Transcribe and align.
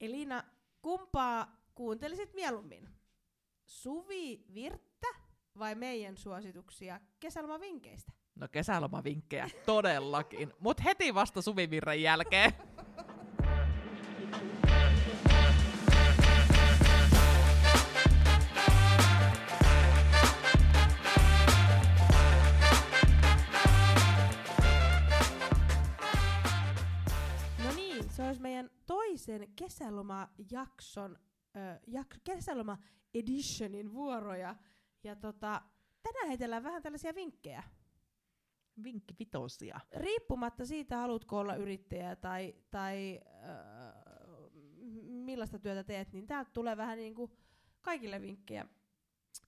Elina, 0.00 0.44
kumpaa 0.82 1.56
kuuntelisit 1.74 2.34
mieluummin? 2.34 2.88
Suvi 3.66 4.44
Virttä 4.54 5.08
vai 5.58 5.74
meidän 5.74 6.16
suosituksia 6.16 7.00
kesälomavinkkeistä? 7.20 8.12
No 8.34 8.48
kesälomavinkkejä 8.48 9.50
todellakin, 9.66 10.52
mutta 10.60 10.82
heti 10.82 11.14
vasta 11.14 11.42
suvivirran 11.42 12.02
jälkeen. 12.02 12.52
Toisen 29.26 29.52
kesälomajakson, 29.56 31.18
ö, 31.56 31.80
jak- 31.90 32.20
kesäloma 32.24 32.78
editionin 33.14 33.92
vuoroja. 33.92 34.56
Ja 35.04 35.16
tota, 35.16 35.62
tänään 36.02 36.28
heitellään 36.28 36.62
vähän 36.62 36.82
tällaisia 36.82 37.14
vinkkejä. 37.14 37.62
Vinkki 38.82 39.14
vitosia. 39.18 39.80
Riippumatta 39.96 40.66
siitä, 40.66 40.96
haluatko 40.96 41.38
olla 41.38 41.54
yrittäjä 41.54 42.16
tai, 42.16 42.54
tai 42.70 43.20
ö, 43.24 44.50
millaista 45.08 45.58
työtä 45.58 45.84
teet, 45.84 46.12
niin 46.12 46.26
täältä 46.26 46.50
tulee 46.54 46.76
vähän 46.76 46.98
niin 46.98 47.14
kuin 47.14 47.32
kaikille 47.82 48.20
vinkkejä. 48.20 48.66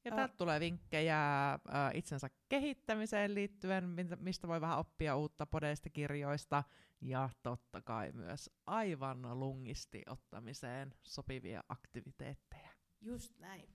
Ja 0.05 0.11
täältä 0.11 0.35
tulee 0.37 0.61
vinkkejä 0.61 1.53
äh, 1.53 1.61
itsensä 1.95 2.29
kehittämiseen 2.49 3.35
liittyen, 3.35 3.85
mistä 4.21 4.49
voi 4.49 4.61
vähän 4.61 4.79
oppia 4.79 5.17
uutta 5.17 5.47
podeista, 5.47 5.91
kirjoista 5.91 6.65
ja 7.01 7.31
totta 7.43 7.83
kai 7.83 8.13
myös 8.13 8.51
aivan 8.67 9.41
lungisti 9.41 10.03
ottamiseen 10.09 10.95
sopivia 11.03 11.65
aktiviteetteja. 11.69 12.69
Just 13.01 13.39
näin. 13.39 13.69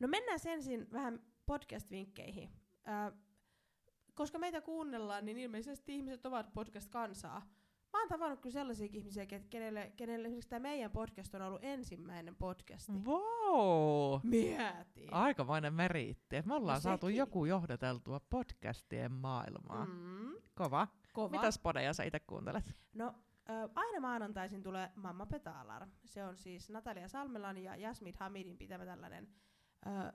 No 0.00 0.08
mennään 0.08 0.40
ensin 0.44 0.92
vähän 0.92 1.22
podcast-vinkkeihin. 1.46 2.50
Ö, 2.88 3.16
koska 4.14 4.38
meitä 4.38 4.60
kuunnellaan, 4.60 5.24
niin 5.24 5.38
ilmeisesti 5.38 5.94
ihmiset 5.94 6.26
ovat 6.26 6.52
podcast-kansaa. 6.54 7.42
Mä 7.92 7.98
oon 7.98 8.08
tavannut 8.08 8.40
kyllä 8.40 8.52
sellaisia 8.52 8.88
ihmisiä, 8.92 9.24
ke- 9.24 9.46
kenelle, 9.50 9.92
kenelle 9.96 10.28
esimerkiksi 10.28 10.48
tämä 10.50 10.60
meidän 10.60 10.90
podcast 10.90 11.34
on 11.34 11.42
ollut 11.42 11.64
ensimmäinen 11.64 12.36
podcasti. 12.36 12.92
Wow! 12.92 14.20
Mieti. 14.22 15.08
Aikamoinen 15.10 15.74
meriitti, 15.74 16.36
että 16.36 16.48
me 16.48 16.54
ollaan 16.54 16.76
No 16.76 16.80
saatu 16.80 17.06
sekin. 17.06 17.18
joku 17.18 17.44
johdateltua 17.44 18.20
podcastien 18.20 19.12
maailmaa. 19.12 19.84
Mm. 19.86 20.34
Kova. 20.54 20.88
kova. 21.12 21.28
Mitäs 21.36 21.58
podeja 21.58 21.92
sä 21.92 22.02
itse 22.04 22.20
kuuntelet? 22.20 22.74
No, 22.94 23.14
ö, 23.50 23.68
aina 23.74 24.00
maanantaisin 24.00 24.62
tulee 24.62 24.90
Mamma 24.96 25.26
Petalar. 25.26 25.86
Se 26.04 26.24
on 26.24 26.36
siis 26.36 26.70
Natalia 26.70 27.08
Salmelan 27.08 27.58
ja 27.58 27.76
Jasmit 27.76 28.16
Hamidin 28.16 28.58
pitämä 28.58 28.84
tällainen 28.84 29.28
ö, 29.86 30.12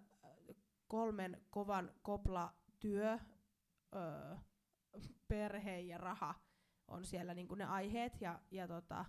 kolmen 0.87 1.41
kovan 1.49 1.91
kopla 2.01 2.53
työ, 2.79 3.19
ö, 3.95 4.35
perhe 5.27 5.79
ja 5.79 5.97
raha 5.97 6.35
on 6.87 7.05
siellä 7.05 7.33
niinku 7.33 7.55
ne 7.55 7.65
aiheet. 7.65 8.21
Ja, 8.21 8.39
ja 8.51 8.67
tota, 8.67 9.05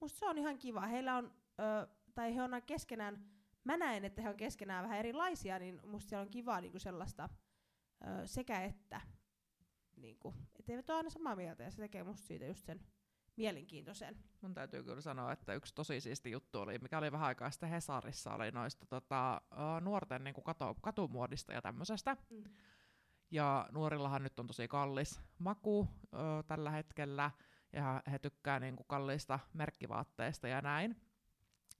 musta 0.00 0.18
se 0.18 0.26
on 0.26 0.38
ihan 0.38 0.58
kiva. 0.58 0.86
Heillä 0.86 1.16
on, 1.16 1.34
ö, 1.60 1.88
tai 2.14 2.34
he 2.34 2.42
on 2.42 2.50
keskenään, 2.66 3.24
mä 3.64 3.76
näen, 3.76 4.04
että 4.04 4.22
he 4.22 4.28
on 4.28 4.36
keskenään 4.36 4.84
vähän 4.84 4.98
erilaisia, 4.98 5.58
niin 5.58 5.80
musta 5.86 6.08
siellä 6.08 6.22
on 6.22 6.30
kivaa 6.30 6.60
niinku 6.60 6.78
sellaista 6.78 7.28
ö, 8.06 8.26
sekä 8.26 8.62
että. 8.62 9.00
Niinku, 9.96 10.34
et 10.58 10.70
eivät 10.70 10.90
ole 10.90 10.96
aina 10.96 11.10
samaa 11.10 11.36
mieltä 11.36 11.62
ja 11.62 11.70
se 11.70 11.76
tekee 11.76 12.04
musta 12.04 12.26
siitä 12.26 12.46
just 12.46 12.66
sen 12.66 12.80
mielenkiintoisen. 13.36 14.16
Mun 14.40 14.54
täytyy 14.54 14.82
kyllä 14.82 15.00
sanoa, 15.00 15.32
että 15.32 15.54
yksi 15.54 15.74
tosi 15.74 16.00
siisti 16.00 16.30
juttu 16.30 16.58
oli, 16.58 16.78
mikä 16.78 16.98
oli 16.98 17.12
vähän 17.12 17.26
aikaa 17.26 17.50
sitten 17.50 17.68
Hesarissa, 17.68 18.34
oli 18.34 18.50
noista 18.50 18.86
tota, 18.86 19.40
nuorten 19.80 20.24
niin 20.24 20.34
kato, 20.44 20.74
katumuodista 20.82 21.52
ja 21.52 21.62
tämmöisestä. 21.62 22.16
Mm. 22.30 22.44
Ja 23.36 23.66
nuorillahan 23.72 24.22
nyt 24.22 24.40
on 24.40 24.46
tosi 24.46 24.68
kallis 24.68 25.20
maku 25.38 25.88
ö, 26.14 26.16
tällä 26.46 26.70
hetkellä, 26.70 27.30
ja 27.72 28.02
he 28.12 28.18
tykkää 28.18 28.60
niin 28.60 28.76
kuin 28.76 28.86
kalliista 28.86 29.38
merkkivaatteista 29.52 30.48
ja 30.48 30.60
näin. 30.60 30.96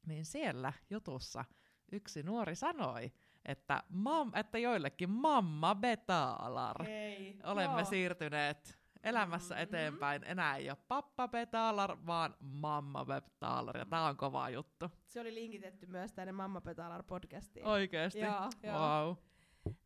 Niin 0.06 0.24
siellä 0.24 0.72
jutussa 0.90 1.44
yksi 1.92 2.22
nuori 2.22 2.54
sanoi, 2.56 3.12
että, 3.44 3.82
mam, 3.88 4.32
että 4.34 4.58
joillekin 4.58 5.10
mamma 5.10 5.74
betalar. 5.74 6.84
Hei. 6.84 7.38
Olemme 7.44 7.80
Joo. 7.80 7.84
siirtyneet 7.84 8.78
elämässä 9.02 9.54
Mhm. 9.54 9.62
eteenpäin. 9.62 10.22
Enää 10.24 10.56
ei 10.56 10.70
ole 10.70 10.78
pappa 10.88 11.28
betalar, 11.28 11.96
vaan 12.06 12.34
mamma 12.40 13.04
betalar. 13.04 13.76
Ja 13.78 13.86
tää 13.86 14.02
on 14.04 14.16
kova 14.16 14.50
juttu. 14.50 14.90
Se 15.06 15.20
oli 15.20 15.34
linkitetty 15.34 15.86
myös 15.86 16.12
tänne 16.12 16.32
Mamma 16.32 16.60
Petalar 16.60 17.02
podcastiin. 17.02 17.66
Oikeesti? 17.66 18.20
Joo, 18.20 18.50
joo. 18.62 18.78
Wow. 18.78 19.16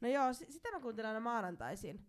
No 0.01 0.09
joo, 0.09 0.33
sitä 0.33 0.71
mä 0.73 0.81
kuuntelen 0.81 1.09
aina 1.09 1.21
maanantaisin. 1.21 2.07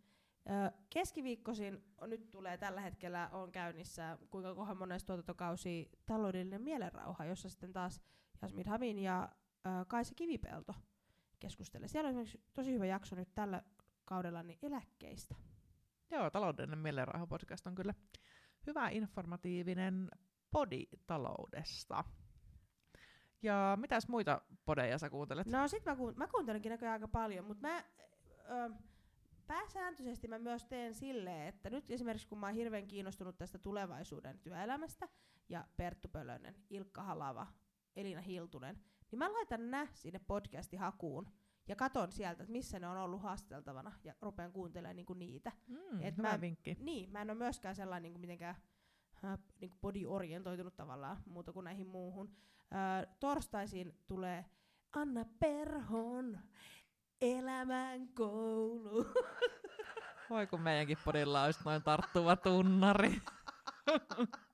Ö, 0.50 0.72
keskiviikkoisin 0.90 1.84
on, 1.98 2.10
nyt 2.10 2.32
tulee 2.32 2.58
tällä 2.58 2.82
hetkellä 2.82 3.30
on 3.32 3.52
käynnissä 3.52 4.18
kuinka 4.30 4.56
kohan 4.56 4.78
monesta 4.78 5.08
tuotantokausi 5.08 5.90
taloudellinen 6.06 6.62
mielenrauha, 6.62 7.26
jossa 7.26 7.50
sitten 7.50 7.74
taas 7.74 8.02
Jasmin 8.42 8.68
Hamin 8.68 9.00
ja 9.00 9.30
Kaisa 9.88 10.16
Kivipelto 10.16 10.74
keskustelee. 11.40 11.88
Siellä 11.88 12.08
on 12.08 12.12
esimerkiksi 12.12 12.42
tosi 12.54 12.74
hyvä 12.74 12.86
jakso 12.86 13.16
nyt 13.16 13.36
tällä 13.36 13.64
kaudella 14.06 14.44
niin 14.44 14.60
eläkkeistä. 14.62 15.36
Joo, 16.12 16.30
taloudellinen 16.30 16.80
mielenrauha-podcast 16.80 17.68
on 17.68 17.76
kyllä 17.76 17.94
hyvä 18.68 18.90
informatiivinen 18.90 20.12
podi 20.52 20.88
taloudesta. 21.08 22.04
Ja 23.42 23.78
mitäs 23.82 24.08
muita 24.08 24.42
podeja 24.66 24.98
sä 24.98 25.10
kuuntelet? 25.10 25.48
No 25.48 25.68
sit 25.68 25.86
mä, 25.86 25.96
kuun, 25.96 26.14
mä 26.18 26.28
kuuntelenkin 26.28 26.70
näköjään 26.70 26.94
aika 26.94 27.08
paljon, 27.08 27.46
mutta 27.46 27.68
mä 27.68 27.84
ö, 28.50 28.72
pääsääntöisesti 29.48 30.28
mä 30.28 30.40
myös 30.40 30.66
teen 30.66 30.94
silleen, 30.96 31.48
että 31.48 31.70
nyt 31.70 31.92
esimerkiksi 31.92 32.28
kun 32.28 32.38
mä 32.38 32.46
oon 32.48 32.56
hirveän 32.56 32.88
kiinnostunut 32.88 33.38
tästä 33.38 33.58
tulevaisuuden 33.60 34.40
työelämästä, 34.40 35.08
ja 35.50 35.66
Perttu 35.78 36.08
Pölönen, 36.08 36.56
Ilkka 36.70 37.04
Halava, 37.04 37.48
Elina 37.96 38.22
Hiltunen, 38.22 38.80
niin 39.12 39.20
mä 39.20 39.34
laitan 39.34 39.72
nä 39.72 39.88
sinne 39.94 40.20
podcastihakuun, 40.28 41.28
ja 41.68 41.76
katon 41.76 42.12
sieltä, 42.12 42.44
että 42.44 42.52
missä 42.52 42.80
ne 42.80 42.88
on 42.88 42.98
ollut 42.98 43.22
haasteltavana, 43.22 43.92
ja 44.04 44.14
rupean 44.22 44.52
kuuntelemaan 44.52 44.96
niinku 44.96 45.14
niitä. 45.14 45.52
Mm, 45.68 46.02
Et 46.02 46.18
hyvä 46.18 46.32
mä- 46.32 46.42
vinkki. 46.42 46.78
Niin, 46.80 47.12
mä 47.12 47.22
en 47.22 47.30
ole 47.30 47.38
myöskään 47.38 47.76
sellainen 47.76 48.04
niinku 48.04 48.20
mitenkään 48.20 48.56
äh, 49.24 49.40
niinku 49.60 49.78
body-orientoitunut 49.82 50.76
tavallaan 50.76 51.18
muuta 51.26 51.54
kuin 51.54 51.64
näihin 51.64 51.88
muuhun. 51.88 52.36
Äh, 52.62 53.16
torstaisin 53.20 53.94
tulee 54.08 54.46
Anna 54.96 55.26
Perhon 55.40 56.40
elämän 57.22 58.08
koulu. 58.08 59.06
Voi 60.30 60.48
kun 60.48 60.62
meidänkin 60.62 60.98
podilla 61.06 61.44
olisi 61.44 61.60
noin 61.66 61.84
tarttuva 61.84 62.36
tunnari. 62.36 63.22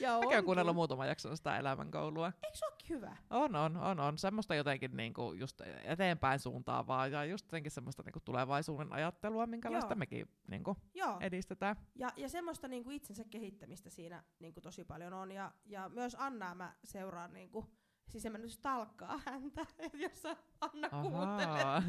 ja 0.00 0.20
Mäkin 0.24 0.44
kuunnellut 0.44 0.74
muutaman 0.74 1.08
jakson 1.08 1.36
sitä 1.36 1.58
elämänkoulua. 1.58 2.32
Eikö 2.42 2.58
se 2.58 2.66
olekin 2.66 2.88
hyvä? 2.96 3.16
On, 3.30 3.56
on, 3.56 3.76
on, 3.76 4.00
on. 4.00 4.18
Semmoista 4.18 4.54
jotenkin 4.54 4.96
niinku 4.96 5.32
just 5.32 5.60
eteenpäin 5.84 6.38
suuntaavaa 6.40 7.06
ja 7.06 7.24
just 7.24 7.46
jotenkin 7.46 7.72
semmoista 7.72 8.02
niinku 8.02 8.20
tulevaisuuden 8.20 8.92
ajattelua, 8.92 9.46
minkälaista 9.46 9.92
Joo. 9.92 9.98
mekin 9.98 10.28
niinku 10.48 10.76
Joo. 10.94 11.16
edistetään. 11.20 11.76
Ja, 11.94 12.08
ja 12.16 12.28
semmoista 12.28 12.68
niinku 12.68 12.90
itsensä 12.90 13.24
kehittämistä 13.30 13.90
siinä 13.90 14.24
niinku 14.38 14.60
tosi 14.60 14.84
paljon 14.84 15.12
on. 15.12 15.32
Ja, 15.32 15.52
ja 15.66 15.88
myös 15.88 16.16
Annaa 16.18 16.54
mä 16.54 16.72
seuraan, 16.84 17.32
niinku, 17.32 17.66
siis 18.08 18.26
en 18.26 18.32
mä 18.32 18.38
nyt 18.38 18.52
stalkkaa 18.52 19.20
häntä, 19.26 19.66
jos 20.02 20.22
sä 20.22 20.36
Anna 20.60 20.88
Ahaa. 20.92 21.02
kuuntelet, 21.02 21.88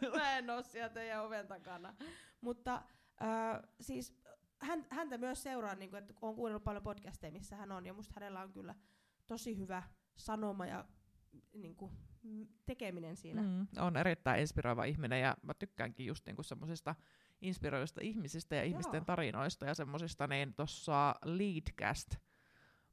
niin 0.00 0.12
mä 0.16 0.38
en 0.38 0.50
oo 0.50 0.62
siellä 0.62 0.88
teidän 0.88 1.24
oven 1.24 1.46
takana. 1.46 1.94
Mutta 2.40 2.82
äh, 3.22 3.62
siis 3.80 4.14
hän, 4.64 4.86
häntä 4.90 5.18
myös 5.18 5.42
seuraa, 5.42 5.74
niinku, 5.74 5.96
että 5.96 6.14
on 6.22 6.34
kuunnellut 6.34 6.64
paljon 6.64 6.82
podcasteja, 6.82 7.32
missä 7.32 7.56
hän 7.56 7.72
on. 7.72 7.86
Ja 7.86 7.94
musta 7.94 8.12
hänellä 8.16 8.40
on 8.40 8.52
kyllä 8.52 8.74
tosi 9.26 9.58
hyvä 9.58 9.82
sanoma 10.16 10.66
ja 10.66 10.84
niinku, 11.52 11.90
m- 12.22 12.42
tekeminen 12.66 13.16
siinä. 13.16 13.42
Mm. 13.42 13.66
On 13.78 13.96
erittäin 13.96 14.40
inspiroiva 14.40 14.84
ihminen 14.84 15.20
ja 15.20 15.36
mä 15.42 15.54
tykkäänkin 15.54 16.06
just 16.06 16.26
niinku 16.26 16.42
semmosista 16.42 16.94
inspiroivista 17.40 18.00
ihmisistä 18.04 18.56
ja 18.56 18.62
ihmisten 18.62 18.98
Joo. 18.98 19.04
tarinoista 19.04 19.66
ja 19.66 19.74
semmosista, 19.74 20.26
niin 20.26 20.54
tuossa 20.54 21.14
Leadcast 21.24 22.14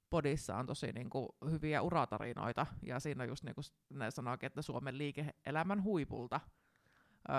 podissa 0.10 0.56
on 0.58 0.66
tosi 0.66 0.92
niinku 0.92 1.36
hyviä 1.52 1.82
uratarinoita 1.82 2.66
ja 2.82 3.00
siinä 3.00 3.24
on 3.24 3.30
just 3.30 3.44
niinku 3.44 3.62
s- 3.62 3.74
ne 3.90 4.12
sanookin, 4.12 4.48
että 4.48 4.62
Suomen 4.62 4.98
liike-elämän 4.98 5.84
huipulta 5.84 6.40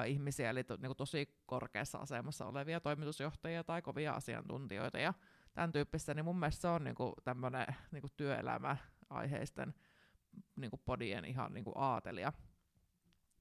ihmisiä, 0.06 0.50
eli 0.50 0.64
to, 0.64 0.76
niinku 0.76 0.94
tosi 0.94 1.42
korkeassa 1.46 1.98
asemassa 1.98 2.46
olevia 2.46 2.80
toimitusjohtajia 2.80 3.64
tai 3.64 3.82
kovia 3.82 4.12
asiantuntijoita 4.12 4.98
ja 4.98 5.14
tämän 5.54 5.72
tyyppistä, 5.72 6.14
niin 6.14 6.24
mun 6.24 6.38
mielestä 6.38 6.60
se 6.60 6.68
on 6.68 6.84
niinku 6.84 7.12
tämmöinen 7.24 7.66
niinku 7.92 8.08
työelämäaiheisten 8.16 9.74
niinku 10.56 10.76
podien 10.76 11.24
ihan 11.24 11.54
niinku 11.54 11.72
aatelia. 11.74 12.32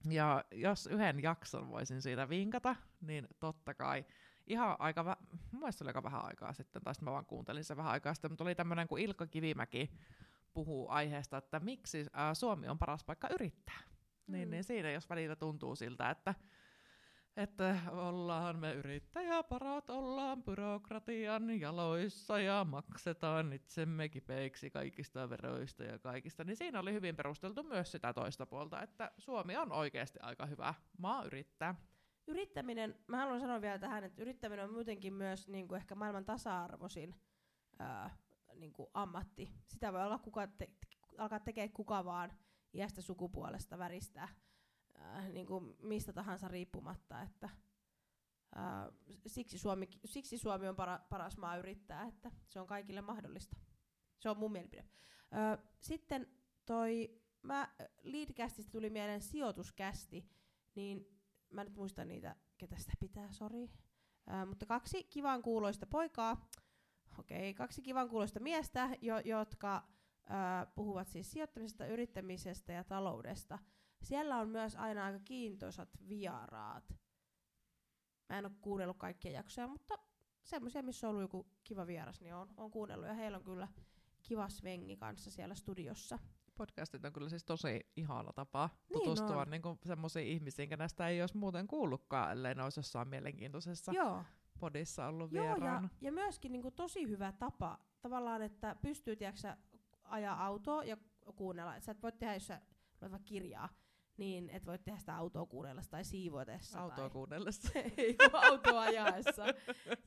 Ja 0.09 0.43
jos 0.51 0.87
yhden 0.87 1.23
jakson 1.23 1.71
voisin 1.71 2.01
siitä 2.01 2.29
vinkata, 2.29 2.75
niin 3.01 3.27
totta 3.39 3.73
kai 3.73 4.05
ihan 4.47 4.75
aika, 4.79 5.01
vä- 5.03 5.37
mun 5.51 5.59
mielestä 5.59 5.83
oli 5.83 5.89
aika 5.89 6.03
vähän 6.03 6.25
aikaa 6.25 6.53
sitten, 6.53 6.81
tai 6.81 6.95
sitten 6.95 7.05
mä 7.05 7.11
vaan 7.11 7.25
kuuntelin 7.25 7.63
sen 7.63 7.77
vähän 7.77 7.91
aikaa 7.91 8.13
sitten, 8.13 8.31
mutta 8.31 8.43
oli 8.43 8.55
tämmöinen 8.55 8.87
kuin 8.87 9.03
Ilkka 9.03 9.27
Kivimäki 9.27 9.91
puhuu 10.53 10.89
aiheesta, 10.89 11.37
että 11.37 11.59
miksi 11.59 12.05
ää, 12.13 12.33
Suomi 12.33 12.67
on 12.67 12.79
paras 12.79 13.03
paikka 13.03 13.27
yrittää. 13.29 13.79
Mm. 14.27 14.33
Niin, 14.33 14.49
niin 14.49 14.63
siinä 14.63 14.91
jos 14.91 15.09
välillä 15.09 15.35
tuntuu 15.35 15.75
siltä, 15.75 16.09
että 16.09 16.35
että 17.37 17.79
ollaan 17.91 18.59
me 18.59 18.73
yrittäjäparat, 18.73 19.89
ollaan 19.89 20.43
byrokratian 20.43 21.59
jaloissa 21.59 22.39
ja 22.39 22.65
maksetaan 22.69 23.53
itsemme 23.53 24.09
kipeiksi 24.09 24.69
kaikista 24.69 25.29
veroista 25.29 25.83
ja 25.83 25.99
kaikista, 25.99 26.43
niin 26.43 26.55
siinä 26.55 26.79
oli 26.79 26.93
hyvin 26.93 27.15
perusteltu 27.15 27.63
myös 27.63 27.91
sitä 27.91 28.13
toista 28.13 28.45
puolta, 28.45 28.81
että 28.81 29.11
Suomi 29.17 29.57
on 29.57 29.71
oikeasti 29.71 30.19
aika 30.21 30.45
hyvä 30.45 30.73
maa 30.97 31.23
yrittää. 31.23 31.75
Yrittäminen, 32.27 32.99
mä 33.07 33.17
haluan 33.17 33.39
sanoa 33.39 33.61
vielä 33.61 33.79
tähän, 33.79 34.03
että 34.03 34.21
yrittäminen 34.21 34.65
on 34.65 34.73
muutenkin 34.73 35.13
myös 35.13 35.47
niin 35.47 35.67
kuin 35.67 35.77
ehkä 35.77 35.95
maailman 35.95 36.25
tasa-arvoisin 36.25 37.15
ää, 37.79 38.17
niin 38.55 38.73
kuin 38.73 38.89
ammatti. 38.93 39.51
Sitä 39.67 39.93
voi 39.93 40.03
olla 40.03 40.17
kuka 40.19 40.47
te- 40.47 40.69
alkaa 41.17 41.39
tekemään 41.39 41.71
kuka 41.71 42.05
vaan 42.05 42.31
iästä, 42.73 43.01
sukupuolesta, 43.01 43.77
väristä, 43.77 44.29
ää, 44.97 45.29
niin 45.29 45.45
kuin 45.45 45.75
mistä 45.81 46.13
tahansa 46.13 46.47
riippumatta. 46.47 47.21
Että, 47.21 47.49
ää, 48.55 48.91
siksi, 49.27 49.57
Suomi, 49.57 49.89
siksi 50.05 50.37
Suomi 50.37 50.67
on 50.67 50.75
para, 50.75 50.99
paras 51.09 51.37
maa 51.37 51.57
yrittää, 51.57 52.03
että 52.03 52.31
se 52.47 52.59
on 52.59 52.67
kaikille 52.67 53.01
mahdollista. 53.01 53.57
Se 54.19 54.29
on 54.29 54.37
mun 54.37 54.51
mielipide. 54.51 54.85
Ää, 55.31 55.57
sitten 55.79 56.27
toi, 56.65 57.21
mä 57.41 57.75
Leadcastista 58.03 58.71
tuli 58.71 58.89
mieleen 58.89 59.21
sijoituskästi, 59.21 60.29
niin 60.75 61.21
mä 61.49 61.63
nyt 61.63 61.75
muistan 61.75 62.07
niitä, 62.07 62.35
ketä 62.57 62.75
sitä 62.77 62.93
pitää, 62.99 63.31
sori. 63.31 63.69
mutta 64.45 64.65
kaksi 64.65 65.03
kivan 65.03 65.41
kuuloista 65.41 65.87
poikaa, 65.87 66.49
okei, 67.17 67.37
okay, 67.37 67.53
kaksi 67.53 67.81
kivan 67.81 68.09
kuuloista 68.09 68.39
miestä, 68.39 68.89
jo, 69.01 69.19
jotka 69.19 69.87
ää, 70.29 70.65
puhuvat 70.65 71.07
siis 71.07 71.31
sijoittamisesta, 71.31 71.85
yrittämisestä 71.85 72.73
ja 72.73 72.83
taloudesta. 72.83 73.59
Siellä 74.01 74.37
on 74.37 74.49
myös 74.49 74.75
aina 74.75 75.05
aika 75.05 75.19
kiintoisat 75.19 75.89
vieraat. 76.09 76.93
Mä 78.29 78.37
en 78.37 78.45
ole 78.45 78.53
kuunnellut 78.61 78.97
kaikkia 78.97 79.31
jaksoja, 79.31 79.67
mutta 79.67 79.97
semmoisia, 80.43 80.83
missä 80.83 81.07
on 81.07 81.09
ollut 81.09 81.21
joku 81.21 81.47
kiva 81.63 81.87
vieras, 81.87 82.21
niin 82.21 82.35
on, 82.35 82.49
on 82.57 82.71
kuunnellut. 82.71 83.07
Ja 83.07 83.13
heillä 83.13 83.37
on 83.37 83.43
kyllä 83.43 83.67
kiva 84.21 84.49
svengi 84.49 84.97
kanssa 84.97 85.31
siellä 85.31 85.55
studiossa. 85.55 86.19
Podcastit 86.55 87.05
on 87.05 87.13
kyllä 87.13 87.29
siis 87.29 87.43
tosi 87.43 87.91
ihana 87.95 88.33
tapa 88.33 88.69
niin 88.89 88.93
tutustua 88.93 89.45
niin 89.45 89.61
niin 89.61 89.77
semmoisiin 89.85 90.27
ihmisiin, 90.27 90.69
kenestä 90.69 91.07
ei 91.07 91.21
olisi 91.21 91.37
muuten 91.37 91.67
kuullutkaan, 91.67 92.31
ellei 92.31 92.55
ne 92.55 92.63
olisi 92.63 92.79
jossain 92.79 93.07
mielenkiintoisessa 93.07 93.91
Joo. 93.91 94.23
podissa 94.59 95.07
ollut 95.07 95.31
Joo, 95.31 95.55
ja, 95.55 95.83
ja 96.01 96.11
myöskin 96.11 96.51
niin 96.51 96.61
kuin 96.61 96.73
tosi 96.73 97.09
hyvä 97.09 97.31
tapa 97.31 97.79
tavallaan, 98.01 98.41
että 98.41 98.75
pystyy 98.81 99.15
tiiäksä, 99.15 99.57
ajaa 100.11 100.45
autoa 100.45 100.83
ja 100.83 100.97
kuunnella. 101.35 101.75
Et 101.75 101.83
sä 101.83 101.91
et 101.91 102.01
voi 102.01 102.11
tehdä, 102.11 102.33
jos 102.33 102.47
sä 102.47 102.61
vaikka 103.01 103.19
kirjaa, 103.25 103.69
niin 104.17 104.49
et 104.49 104.65
voi 104.65 104.79
tehdä 104.79 104.99
sitä 104.99 105.15
autoa 105.15 105.45
kuunnellessa 105.45 105.91
tai 105.91 106.05
siivoitessa. 106.05 106.79
Autoa 106.79 106.97
tai... 106.97 107.09
kuunnellessa. 107.09 107.69
Ei, 107.97 108.15
autoa 108.33 108.81
ajaessa. 108.81 109.45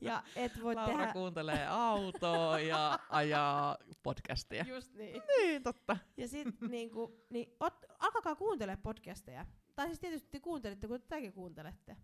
Ja 0.01 0.23
et 0.35 0.63
voi 0.63 0.75
Laura 0.75 0.97
tehdä... 0.97 1.13
kuuntelee 1.13 1.67
autoa 1.67 2.59
ja 2.59 2.99
ajaa 3.09 3.77
podcastia. 4.03 4.65
Just 4.67 4.93
niin. 4.93 5.23
Niin, 5.37 5.63
totta. 5.63 5.97
Ja 6.17 6.27
sit 6.27 6.61
niinku, 6.61 7.25
niin 7.29 7.55
ot, 7.59 7.85
alkakaa 7.99 8.35
kuuntelemaan 8.35 8.83
podcasteja. 8.83 9.45
Tai 9.75 9.85
siis 9.85 9.99
tietysti 9.99 10.29
te 10.31 10.39
kuuntelitte, 10.39 10.87
kun 10.87 11.01
tätäkin 11.01 11.33
kuuntelette. 11.33 11.97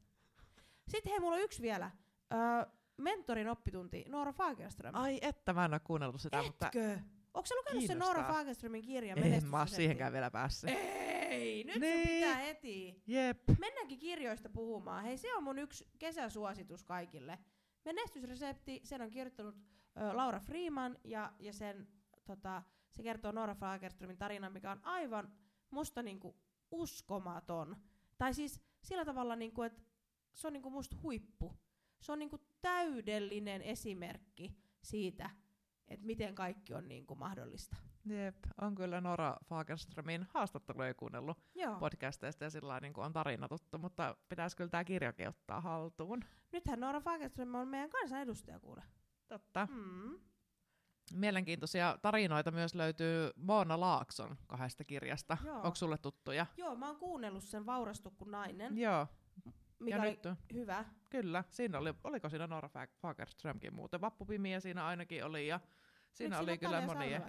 Sitten 0.87 1.09
hei, 1.11 1.19
mulla 1.19 1.35
on 1.35 1.41
yksi 1.41 1.61
vielä. 1.61 1.91
Öö, 2.33 2.71
mentorin 2.97 3.49
oppitunti, 3.49 4.05
Noora 4.07 4.33
Fagerström. 4.33 4.95
Ai 4.95 5.19
että, 5.21 5.53
mä 5.53 5.65
en 5.65 5.73
ole 5.73 5.79
kuunnellut 5.79 6.21
sitä. 6.21 6.39
Etkö? 6.39 6.97
Mutta 6.97 7.20
Onko 7.33 7.45
sä 7.45 7.55
lukenut 7.55 7.83
sen 7.83 7.99
Noora 7.99 8.23
Fagerströmin 8.23 8.81
kirjan 8.81 9.17
En 9.17 9.47
mä 9.47 9.65
siihenkään 9.65 10.13
vielä 10.13 10.31
päässyt. 10.31 10.69
Ei, 11.29 11.63
nyt 11.63 11.75
niin. 11.75 12.07
sun 12.07 12.13
pitää 12.13 12.35
heti. 12.35 13.03
Jep. 13.07 13.37
Mennäänkin 13.59 13.99
kirjoista 13.99 14.49
puhumaan. 14.49 15.03
Hei, 15.03 15.17
se 15.17 15.35
on 15.35 15.43
mun 15.43 15.59
yksi 15.59 15.87
kesäsuositus 15.99 16.83
kaikille. 16.83 17.39
Menestysresepti, 17.85 18.81
sen 18.83 19.01
on 19.01 19.09
kirjoittanut 19.09 19.55
ö, 19.55 20.15
Laura 20.15 20.39
Freeman 20.39 20.97
ja, 21.03 21.33
ja 21.39 21.53
sen, 21.53 21.87
tota, 22.25 22.63
se 22.91 23.03
kertoo 23.03 23.31
Noora 23.31 23.55
Fagerströmin 23.55 24.17
tarinan, 24.17 24.53
mikä 24.53 24.71
on 24.71 24.79
aivan 24.83 25.33
musta 25.69 26.03
niinku 26.03 26.35
uskomaton. 26.71 27.75
Tai 28.17 28.33
siis 28.33 28.61
sillä 28.83 29.05
tavalla, 29.05 29.35
niinku, 29.35 29.61
että 29.61 29.81
se 30.33 30.47
on 30.47 30.53
niinku 30.53 30.69
musta 30.69 30.97
huippu. 31.03 31.59
Se 32.01 32.11
on 32.11 32.19
niinku 32.19 32.39
täydellinen 32.61 33.61
esimerkki 33.61 34.55
siitä, 34.81 35.29
että 35.93 36.05
miten 36.05 36.35
kaikki 36.35 36.73
on 36.73 36.87
niin 36.87 37.05
kuin 37.05 37.19
mahdollista. 37.19 37.75
Jep, 38.05 38.35
on 38.61 38.75
kyllä 38.75 39.01
Nora 39.01 39.35
Fagerströmin 39.45 40.27
haastatteluja 40.33 40.93
kuunnellut 40.93 41.37
Joo. 41.55 41.79
podcasteista 41.79 42.43
ja 42.43 42.49
sillä 42.49 42.79
niin 42.79 42.93
on 42.97 43.13
tarina 43.13 43.47
tuttu, 43.47 43.77
mutta 43.77 44.15
pitäisi 44.29 44.57
kyllä 44.57 44.69
tämä 44.69 44.83
kirjakin 44.83 45.27
ottaa 45.27 45.61
haltuun. 45.61 46.21
Nythän 46.51 46.79
Nora 46.79 47.01
Fagerström 47.01 47.55
on 47.55 47.67
meidän 47.67 47.89
kansanedustaja 47.89 48.59
kuule. 48.59 48.83
Totta. 49.27 49.67
Mm. 49.71 50.19
Mielenkiintoisia 51.13 51.97
tarinoita 52.01 52.51
myös 52.51 52.75
löytyy 52.75 53.31
Moona 53.35 53.79
Laakson 53.79 54.37
kahdesta 54.47 54.83
kirjasta. 54.83 55.37
Joo. 55.45 55.55
Onko 55.55 55.75
sulle 55.75 55.97
tuttuja? 55.97 56.45
Joo, 56.57 56.75
mä 56.75 56.87
oon 56.87 56.97
kuunnellut 56.97 57.43
sen 57.43 57.65
Vaurastu 57.65 58.11
kuin 58.11 58.31
nainen. 58.31 58.77
Joo. 58.77 59.07
Mikä 59.81 59.97
ja 59.97 60.01
oli 60.01 60.09
nyt, 60.09 60.37
hyvä. 60.53 60.85
Kyllä, 61.09 61.43
siinä 61.49 61.77
oli, 61.77 61.93
oliko 62.03 62.29
siinä 62.29 62.47
Nora 62.47 62.69
Fagerströmkin 63.01 63.75
muuten? 63.75 64.01
Vappupimiä 64.01 64.59
siinä 64.59 64.85
ainakin 64.85 65.25
oli 65.25 65.47
ja 65.47 65.59
Siinä 66.11 66.39
oli 66.39 66.57
kyllä 66.57 66.81
monia. 66.81 67.21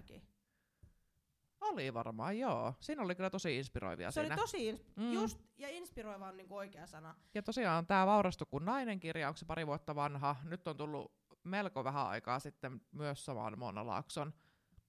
Oli 1.60 1.94
varmaan, 1.94 2.38
joo. 2.38 2.74
Siinä 2.80 3.02
oli 3.02 3.14
kyllä 3.14 3.30
tosi 3.30 3.56
inspiroivia 3.56 4.10
Se 4.10 4.20
siinä. 4.20 4.34
oli 4.34 4.40
tosi 4.40 4.72
ins- 4.72 4.92
mm. 4.96 5.12
just, 5.12 5.40
ja 5.58 5.68
inspiroiva 5.68 6.28
on 6.28 6.36
niinku 6.36 6.56
oikea 6.56 6.86
sana. 6.86 7.14
Ja 7.34 7.42
tosiaan 7.42 7.86
tämä 7.86 8.06
Vaurastu 8.06 8.46
kun 8.46 8.64
nainen 8.64 9.00
kirja, 9.00 9.28
onko 9.28 9.36
se 9.36 9.44
pari 9.44 9.66
vuotta 9.66 9.94
vanha, 9.94 10.36
nyt 10.44 10.68
on 10.68 10.76
tullut 10.76 11.12
melko 11.44 11.84
vähän 11.84 12.06
aikaa 12.06 12.38
sitten 12.38 12.80
myös 12.92 13.24
samaan 13.24 13.58
Mona 13.58 13.86
Laakson 13.86 14.34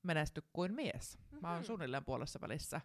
Menesty 0.04 0.44
kuin 0.54 0.74
mies. 0.74 1.18
Mm-hmm. 1.18 1.40
Mä 1.42 1.50
oon 1.50 1.60
mhm. 1.60 1.66
suunnilleen 1.66 2.06
puolessa 2.06 2.42
välissä 2.42 2.82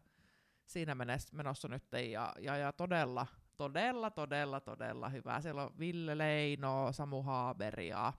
siinä 0.67 0.97
menossa 1.33 1.69
nyt 1.69 1.85
ja, 2.11 2.33
ja, 2.39 2.57
ja 2.57 2.73
todella, 2.73 3.27
todella, 3.59 4.11
todella, 4.11 4.61
todella 4.61 5.09
hyvää. 5.09 5.41
Siellä 5.41 5.63
on 5.63 5.79
Ville 5.79 6.19
Leino, 6.19 6.93
Samu 6.93 7.23
Haaberia, 7.23 8.13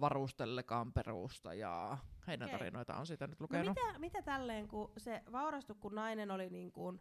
Varustelle 0.00 0.62
Kamperuusta 0.62 1.54
ja 1.54 1.98
heidän 2.26 2.48
okay. 2.48 2.58
tarinoita 2.58 2.96
on 2.96 3.06
siitä 3.06 3.26
nyt 3.26 3.40
lukenut. 3.40 3.66
No 3.66 3.74
mitä, 3.74 3.98
mitä 3.98 4.22
tälleen, 4.22 4.68
kun 4.68 4.92
se 4.96 5.22
vaurastu, 5.32 5.74
kun 5.74 5.94
nainen 5.94 6.30
oli 6.30 6.50
niin 6.50 6.72
kuin, 6.72 7.00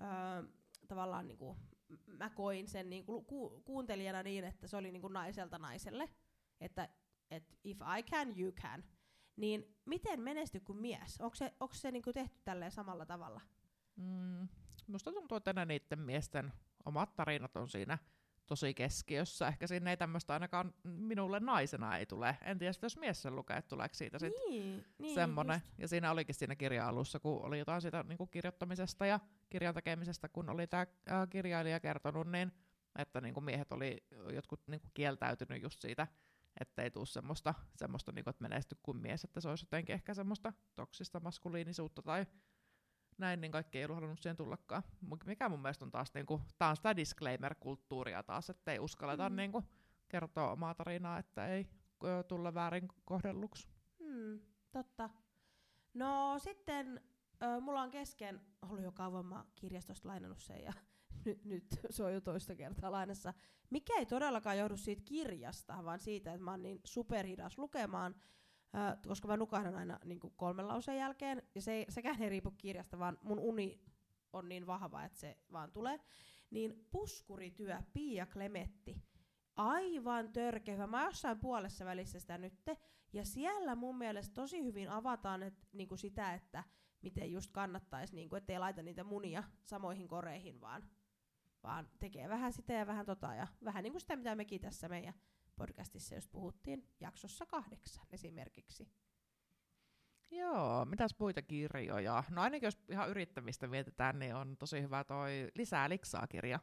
ö, 0.00 0.48
tavallaan 0.88 1.28
niin 1.28 1.38
kuin, 1.38 1.58
mä 2.06 2.30
koin 2.30 2.68
sen 2.68 2.90
niin 2.90 3.04
kuin 3.04 3.24
ku, 3.24 3.62
kuuntelijana 3.64 4.22
niin, 4.22 4.44
että 4.44 4.66
se 4.68 4.76
oli 4.76 4.92
niin 4.92 5.02
kuin 5.02 5.12
naiselta 5.12 5.58
naiselle, 5.58 6.08
että 6.60 6.88
et 7.30 7.58
if 7.64 7.78
I 7.98 8.02
can, 8.02 8.40
you 8.40 8.52
can. 8.52 8.84
Niin 9.36 9.76
miten 9.84 10.20
menesty 10.20 10.60
kuin 10.60 10.78
mies? 10.78 11.20
Onko 11.20 11.34
se, 11.34 11.54
onko 11.60 11.74
se 11.74 11.90
niin 11.90 12.02
kuin 12.02 12.14
tehty 12.14 12.40
tälleen 12.44 12.70
samalla 12.70 13.06
tavalla? 13.06 13.40
Mm, 13.96 14.48
musta 14.86 15.12
tuntuu, 15.12 15.36
että 15.36 15.66
niiden 15.66 15.98
miesten 15.98 16.52
omat 16.84 17.16
tarinat 17.16 17.56
on 17.56 17.68
siinä 17.68 17.98
tosi 18.46 18.74
keskiössä. 18.74 19.48
Ehkä 19.48 19.66
sinne 19.66 19.90
ei 19.90 19.96
tämmöistä 19.96 20.32
ainakaan 20.32 20.74
minulle 20.84 21.40
naisena 21.40 21.96
ei 21.96 22.06
tule. 22.06 22.36
En 22.42 22.58
tiedä, 22.58 22.72
jos 22.82 22.96
mies 22.96 23.22
sen 23.22 23.36
lukee, 23.36 23.56
että 23.56 23.68
tuleeko 23.68 23.94
siitä 23.94 24.18
sitten 24.18 24.42
niin, 24.48 24.84
niin, 24.98 25.14
semmoinen. 25.14 25.60
Just. 25.64 25.78
Ja 25.78 25.88
siinä 25.88 26.10
olikin 26.10 26.34
siinä 26.34 26.56
kirja-alussa, 26.56 27.20
kun 27.20 27.44
oli 27.44 27.58
jotain 27.58 27.82
siitä 27.82 28.02
niin 28.02 28.18
kuin 28.18 28.30
kirjoittamisesta 28.30 29.06
ja 29.06 29.20
kirjan 29.50 29.74
tekemisestä, 29.74 30.28
kun 30.28 30.50
oli 30.50 30.66
tämä 30.66 30.86
kirjailija 31.30 31.80
kertonut, 31.80 32.26
niin 32.26 32.52
että 32.98 33.20
niin 33.20 33.34
kuin 33.34 33.44
miehet 33.44 33.72
oli 33.72 34.04
jotkut 34.32 34.60
niin 34.66 34.80
kuin 34.80 34.90
kieltäytynyt 34.94 35.62
just 35.62 35.80
siitä, 35.80 36.06
että 36.60 36.82
ei 36.82 36.90
tule 36.90 37.06
semmoista, 37.06 37.54
semmoista 37.76 38.12
niin 38.12 38.24
kuin, 38.24 38.30
että 38.30 38.42
menesty 38.42 38.76
kuin 38.82 38.96
mies, 38.96 39.24
että 39.24 39.40
se 39.40 39.48
olisi 39.48 39.64
jotenkin 39.64 39.94
ehkä 39.94 40.14
semmoista 40.14 40.52
toksista 40.74 41.20
maskuliinisuutta 41.20 42.02
tai 42.02 42.26
näin, 43.18 43.40
niin 43.40 43.52
kaikki 43.52 43.78
ei 43.78 43.84
ollut 43.84 43.96
halunnut 43.96 44.22
siihen 44.22 44.36
tullakaan. 44.36 44.82
Mikä 45.26 45.48
mun 45.48 45.62
mielestä 45.62 45.84
on 45.84 45.90
taas, 45.90 46.14
niinku, 46.14 46.40
tää 46.58 46.68
on 46.68 46.76
sitä 46.76 46.96
disclaimer-kulttuuria 46.96 48.22
taas, 48.22 48.50
että 48.50 48.72
ei 48.72 48.78
uskalleta 48.78 49.30
mm. 49.30 49.36
niinku, 49.36 49.64
kertoa 50.08 50.52
omaa 50.52 50.74
tarinaa, 50.74 51.18
että 51.18 51.46
ei 51.46 51.66
tulla 52.28 52.54
väärin 52.54 52.88
kohdelluksi. 53.04 53.68
Hmm, 53.98 54.40
totta. 54.72 55.10
No 55.94 56.38
sitten 56.38 57.00
ö, 57.42 57.60
mulla 57.60 57.82
on 57.82 57.90
kesken, 57.90 58.40
ollut 58.62 58.84
jo 58.84 58.92
kauan 58.92 59.26
mä 59.26 59.44
kirjastosta 59.54 60.08
lainannut 60.08 60.40
sen 60.40 60.62
ja 60.64 60.72
nyt, 61.24 61.44
nyt 61.44 61.64
se 61.90 62.04
on 62.04 62.14
jo 62.14 62.20
toista 62.20 62.54
kertaa 62.54 62.92
lainassa. 62.92 63.34
Mikä 63.70 63.94
ei 63.98 64.06
todellakaan 64.06 64.58
johdu 64.58 64.76
siitä 64.76 65.02
kirjasta, 65.04 65.84
vaan 65.84 66.00
siitä, 66.00 66.32
että 66.32 66.44
mä 66.44 66.50
oon 66.50 66.62
niin 66.62 66.80
superhidas 66.84 67.58
lukemaan 67.58 68.14
Äh, 68.76 68.96
koska 69.08 69.28
mä 69.28 69.36
nukahdan 69.36 69.74
aina 69.74 69.98
niin 70.04 70.20
kuin 70.20 70.32
kolmen 70.36 70.68
lauseen 70.68 70.98
jälkeen, 70.98 71.42
ja 71.54 71.62
se 71.62 71.72
ei, 71.72 71.86
sekään 71.88 72.22
ei 72.22 72.28
riipu 72.28 72.50
kirjasta, 72.50 72.98
vaan 72.98 73.18
mun 73.22 73.38
uni 73.38 73.80
on 74.32 74.48
niin 74.48 74.66
vahva, 74.66 75.04
että 75.04 75.18
se 75.18 75.38
vaan 75.52 75.72
tulee. 75.72 76.00
Niin 76.50 76.86
puskurityö 76.90 77.82
Pia 77.92 78.26
Klemetti, 78.26 79.02
aivan 79.56 80.32
törkeä 80.32 80.74
hyvä. 80.74 80.86
Mä 80.86 81.04
jossain 81.04 81.38
puolessa 81.38 81.84
välissä 81.84 82.20
sitä 82.20 82.38
nytte, 82.38 82.76
ja 83.12 83.24
siellä 83.24 83.74
mun 83.74 83.98
mielestä 83.98 84.34
tosi 84.34 84.64
hyvin 84.64 84.90
avataan 84.90 85.42
et, 85.42 85.68
niinku 85.72 85.96
sitä, 85.96 86.34
että 86.34 86.64
miten 87.02 87.32
just 87.32 87.50
kannattaisi, 87.52 88.14
niinku, 88.14 88.36
ettei 88.36 88.58
laita 88.58 88.82
niitä 88.82 89.04
munia 89.04 89.42
samoihin 89.64 90.08
koreihin, 90.08 90.60
vaan, 90.60 90.90
vaan 91.62 91.88
tekee 91.98 92.28
vähän 92.28 92.52
sitä 92.52 92.72
ja 92.72 92.86
vähän 92.86 93.06
tota, 93.06 93.34
ja 93.34 93.46
vähän 93.64 93.82
niin 93.82 93.92
kuin 93.92 94.00
sitä, 94.00 94.16
mitä 94.16 94.34
mekin 94.34 94.60
tässä 94.60 94.88
meidän 94.88 95.14
podcastissa 95.56 96.14
just 96.14 96.32
puhuttiin 96.32 96.88
jaksossa 97.00 97.46
kahdeksan 97.46 98.06
esimerkiksi. 98.12 98.88
Joo, 100.30 100.84
mitäs 100.84 101.14
muita 101.18 101.42
kirjoja? 101.42 102.24
No 102.30 102.42
ainakin 102.42 102.66
jos 102.66 102.78
ihan 102.88 103.10
yrittämistä 103.10 103.66
mietitään, 103.68 104.18
niin 104.18 104.34
on 104.34 104.56
tosi 104.56 104.82
hyvä 104.82 105.04
toi 105.04 105.48
Lisää 105.54 105.88
liksaa 105.88 106.26
kirja. 106.26 106.60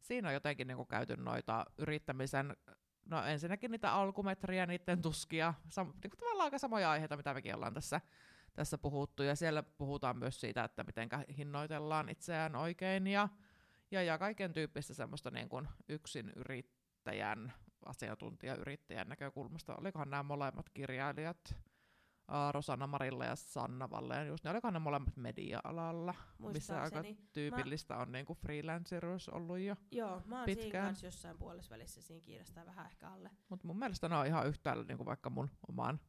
Siinä 0.00 0.28
on 0.28 0.34
jotenkin 0.34 0.66
niin 0.66 0.86
käyty 0.86 1.16
noita 1.16 1.64
yrittämisen, 1.78 2.56
no 3.04 3.24
ensinnäkin 3.24 3.70
niitä 3.70 3.92
alkumetriä, 3.92 4.66
niiden 4.66 5.02
tuskia, 5.02 5.54
sam, 5.68 5.86
niin 5.86 6.10
kuin 6.10 6.18
tavallaan 6.18 6.44
aika 6.44 6.58
samoja 6.58 6.90
aiheita, 6.90 7.16
mitä 7.16 7.34
mekin 7.34 7.54
ollaan 7.54 7.74
tässä, 7.74 8.00
tässä 8.54 8.78
puhuttu. 8.78 9.22
Ja 9.22 9.36
siellä 9.36 9.62
puhutaan 9.62 10.18
myös 10.18 10.40
siitä, 10.40 10.64
että 10.64 10.84
miten 10.84 11.08
hinnoitellaan 11.36 12.08
itseään 12.08 12.56
oikein 12.56 13.06
ja, 13.06 13.28
ja, 13.90 14.02
ja 14.02 14.18
kaiken 14.18 14.52
tyyppistä 14.52 14.94
semmoista 14.94 15.30
niin 15.30 15.48
yksin 15.88 16.32
yrittäjän, 16.36 17.52
asiantuntijayrittäjän 17.86 19.08
näkökulmasta. 19.08 19.76
Olikohan 19.76 20.10
nämä 20.10 20.22
molemmat 20.22 20.70
kirjailijat 20.70 21.56
Rosanna 22.52 22.86
Marilla 22.86 23.24
ja 23.24 23.36
Sanna 23.36 23.90
Valleen, 23.90 24.28
just 24.28 24.44
ne 24.44 24.50
olikohan 24.50 24.74
ne 24.74 24.78
molemmat 24.78 25.16
media-alalla, 25.16 26.14
missä 26.52 26.82
aika 26.82 27.04
tyypillistä 27.32 27.94
mä... 27.94 28.00
on 28.00 28.12
niinku 28.12 28.34
freelancerus 28.34 29.28
ollut 29.28 29.58
jo 29.58 29.76
Joo, 29.90 30.22
mä 30.24 30.36
oon 30.36 30.44
pitkään. 30.44 30.70
siinä 30.70 30.86
kanssa 30.86 31.06
jossain 31.06 31.38
puolessa 31.38 31.74
välissä 31.74 32.02
siinä 32.02 32.24
kiinnostaa 32.24 32.66
vähän 32.66 32.86
ehkä 32.86 33.08
alle. 33.08 33.30
Mutta 33.48 33.66
mun 33.66 33.78
mielestä 33.78 34.08
ne 34.08 34.16
on 34.16 34.26
ihan 34.26 34.46
yhtäällä 34.46 34.84
niinku 34.84 35.04
vaikka 35.04 35.30
mun 35.30 35.50
omaan 35.68 36.00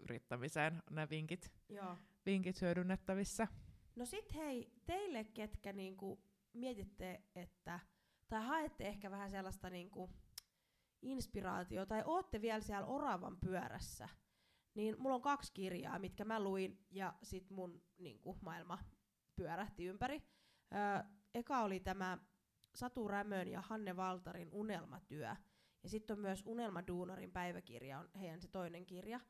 yrittämiseen 0.00 0.82
ne 0.90 1.08
vinkit, 1.10 1.52
Joo. 1.68 1.96
vinkit 2.26 2.60
hyödynnettävissä. 2.60 3.48
No 3.96 4.06
sit 4.06 4.34
hei, 4.34 4.72
teille 4.84 5.24
ketkä 5.24 5.72
niinku 5.72 6.20
mietitte, 6.52 7.22
että, 7.34 7.80
tai 8.28 8.46
haette 8.46 8.88
ehkä 8.88 9.10
vähän 9.10 9.30
sellaista 9.30 9.70
niinku 9.70 10.10
inspiraatiota, 11.06 11.88
tai 11.88 12.02
ootte 12.06 12.40
vielä 12.40 12.60
siellä 12.60 12.86
oravan 12.86 13.36
pyörässä, 13.40 14.08
niin 14.74 14.96
mulla 14.98 15.14
on 15.14 15.22
kaksi 15.22 15.52
kirjaa, 15.52 15.98
mitkä 15.98 16.24
mä 16.24 16.40
luin, 16.40 16.86
ja 16.90 17.14
sit 17.22 17.50
mun 17.50 17.82
niin 17.98 18.20
kuin, 18.20 18.38
maailma 18.42 18.78
pyörähti 19.36 19.84
ympäri. 19.84 20.22
Öö, 20.74 21.10
eka 21.34 21.62
oli 21.62 21.80
tämä 21.80 22.18
Satu 22.74 23.08
Rämön 23.08 23.48
ja 23.48 23.60
Hanne 23.60 23.96
Valtarin 23.96 24.48
Unelmatyö. 24.52 25.36
Ja 25.82 25.88
sitten 25.88 26.14
on 26.14 26.20
myös 26.20 26.42
Unelma 26.46 26.86
Duunarin 26.86 27.32
päiväkirja, 27.32 27.98
on 27.98 28.08
heidän 28.20 28.40
se 28.40 28.48
toinen 28.48 28.86
kirja. 28.86 29.20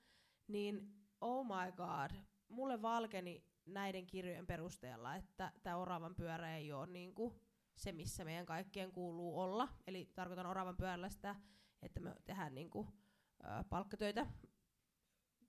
Niin 0.48 0.92
oh 1.20 1.46
my 1.46 1.72
god, 1.72 2.10
mulle 2.48 2.82
valkeni 2.82 3.44
näiden 3.66 4.06
kirjojen 4.06 4.46
perusteella, 4.46 5.16
että 5.16 5.52
tämä 5.62 5.76
oravan 5.76 6.14
pyörä 6.14 6.56
ei 6.56 6.72
ole 6.72 6.86
niinku 6.86 7.40
se, 7.76 7.92
missä 7.92 8.24
meidän 8.24 8.46
kaikkien 8.46 8.92
kuuluu 8.92 9.40
olla. 9.40 9.68
Eli 9.86 10.10
tarkoitan 10.14 10.46
oravan 10.46 10.76
pyörällä 10.76 11.08
sitä, 11.08 11.36
että 11.82 12.00
me 12.00 12.14
tehdään 12.24 12.54
niinku, 12.54 12.86
ö, 13.44 13.64
palkkatöitä 13.68 14.26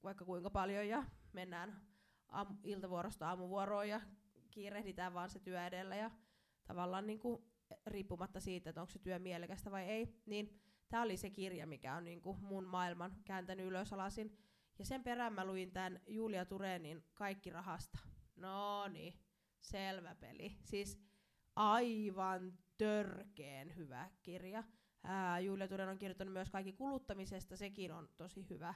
vaikka 0.03 0.25
kuinka 0.25 0.49
paljon 0.49 0.87
ja 0.87 1.03
mennään 1.33 1.81
aam, 2.29 2.57
iltavuorosta 2.63 3.29
aamuvuoroon 3.29 3.89
ja 3.89 4.01
kiirehditään 4.51 5.13
vaan 5.13 5.29
se 5.29 5.39
työ 5.39 5.65
edellä 5.65 5.95
ja 5.95 6.11
tavallaan 6.65 7.07
niin 7.07 7.19
kuin, 7.19 7.43
riippumatta 7.87 8.39
siitä, 8.39 8.69
että 8.69 8.81
onko 8.81 8.91
se 8.91 8.99
työ 8.99 9.19
mielekästä 9.19 9.71
vai 9.71 9.83
ei, 9.83 10.21
niin 10.25 10.61
tämä 10.89 11.03
oli 11.03 11.17
se 11.17 11.29
kirja, 11.29 11.67
mikä 11.67 11.95
on 11.95 12.03
niin 12.03 12.21
kuin 12.21 12.43
mun 12.43 12.63
maailman 12.63 13.15
kääntänyt 13.25 13.65
ylös 13.65 13.93
alasin. 13.93 14.37
Ja 14.79 14.85
sen 14.85 15.03
perään 15.03 15.33
mä 15.33 15.45
luin 15.45 15.71
tämän 15.71 15.99
Julia 16.07 16.45
Turenin 16.45 17.03
Kaikki 17.13 17.49
rahasta. 17.49 17.99
No 18.35 18.87
niin, 18.87 19.19
selvä 19.59 20.15
peli. 20.15 20.57
Siis 20.63 20.99
aivan 21.55 22.57
törkeen 22.77 23.75
hyvä 23.75 24.09
kirja. 24.23 24.63
Ää, 25.03 25.39
Julia 25.39 25.67
Turen 25.67 25.89
on 25.89 25.97
kirjoittanut 25.97 26.33
myös 26.33 26.49
Kaikki 26.49 26.73
kuluttamisesta, 26.73 27.57
sekin 27.57 27.91
on 27.91 28.09
tosi 28.17 28.49
hyvä. 28.49 28.73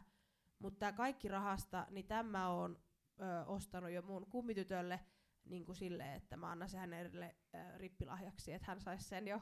Mutta 0.59 0.79
tämä 0.79 0.91
kaikki 0.91 1.27
rahasta, 1.27 1.87
niin 1.89 2.07
tämä 2.07 2.49
on 2.49 2.79
ö, 3.21 3.45
ostanut 3.45 3.91
jo 3.91 4.01
mun 4.01 4.25
kummitytölle 4.29 4.99
niin 5.45 5.65
kuin 5.65 5.75
sille, 5.75 6.15
että 6.15 6.37
mä 6.37 6.51
annan 6.51 6.69
sen 6.69 6.79
hänelle 6.79 7.35
ö, 7.55 7.77
rippilahjaksi, 7.77 8.53
että 8.53 8.67
hän 8.67 8.81
saisi 8.81 9.03
sen 9.09 9.27
jo 9.27 9.41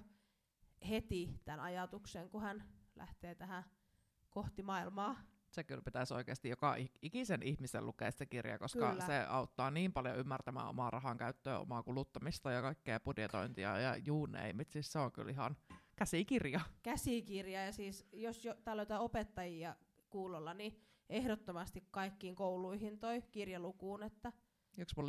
heti 0.90 1.42
tämän 1.46 1.60
ajatuksen, 1.60 2.30
kun 2.30 2.42
hän 2.42 2.64
lähtee 2.96 3.36
tähän 3.36 3.64
kohti 4.30 4.64
maailmaa. 4.64 5.16
Se 5.50 5.64
kyllä 5.64 5.82
pitäisi 5.82 6.14
oikeasti 6.14 6.50
joka 6.50 6.76
ikisen 7.02 7.44
ihmisen 7.44 7.86
lukea 7.86 8.12
sitä 8.12 8.26
kirjaa, 8.26 8.60
koska 8.60 8.90
kyllä. 8.90 9.06
se 9.06 9.20
auttaa 9.20 9.72
niin 9.72 9.94
paljon 9.94 10.18
ymmärtämään 10.18 10.68
omaa 10.68 10.90
rahan 10.90 11.18
käyttöä, 11.18 11.60
omaa 11.60 11.84
kuluttamista 11.84 12.52
ja 12.52 12.62
kaikkea 12.62 13.00
budjetointia 13.00 13.78
ja 13.80 13.96
you 14.08 14.26
name 14.26 14.56
it. 14.62 14.70
Siis 14.72 14.92
se 14.92 15.00
on 15.00 15.12
kyllä 15.12 15.32
ihan 15.32 15.58
käsikirja. 16.00 16.60
Käsikirja 16.84 17.66
ja 17.66 17.72
siis 17.72 18.08
jos 18.14 18.46
jo, 18.46 18.56
täällä 18.64 18.80
on 18.80 18.84
jotain 18.84 19.02
opettajia 19.02 19.76
kuulolla, 20.10 20.54
niin 20.54 20.82
ehdottomasti 21.10 21.84
kaikkiin 21.92 22.36
kouluihin 22.36 23.00
toi 23.00 23.22
kirjalukuun, 23.32 24.04
että 24.04 24.32
yksi 24.78 24.96
mun 24.98 25.08